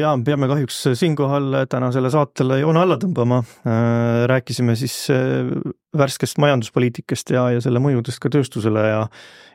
[0.00, 3.40] ja peame kahjuks siinkohal tänasele saatele joone alla tõmbama.
[3.64, 5.48] Äh, rääkisime siis äh,
[5.96, 9.02] värskest majanduspoliitikast ja, ja selle mõjudest ka tööstusele ja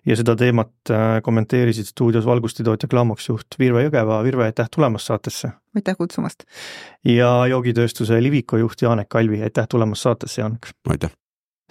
[0.05, 0.89] ja seda teemat
[1.21, 4.23] kommenteerisid stuudios valgustitootja Klamoks-juht Virve Jõgeva.
[4.25, 5.51] Virve, aitäh tulemast saatesse!
[5.77, 6.47] aitäh kutsumast!
[7.05, 10.73] ja joogitööstuse Liviko juht Janek Alvi, aitäh tulemast saatesse, Janek!
[10.89, 11.13] aitäh!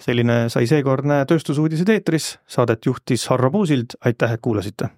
[0.01, 4.89] selline sai seekordne Tööstusuudised eetris, saadet juhtis Harro Puusild, aitäh, et kuulasite!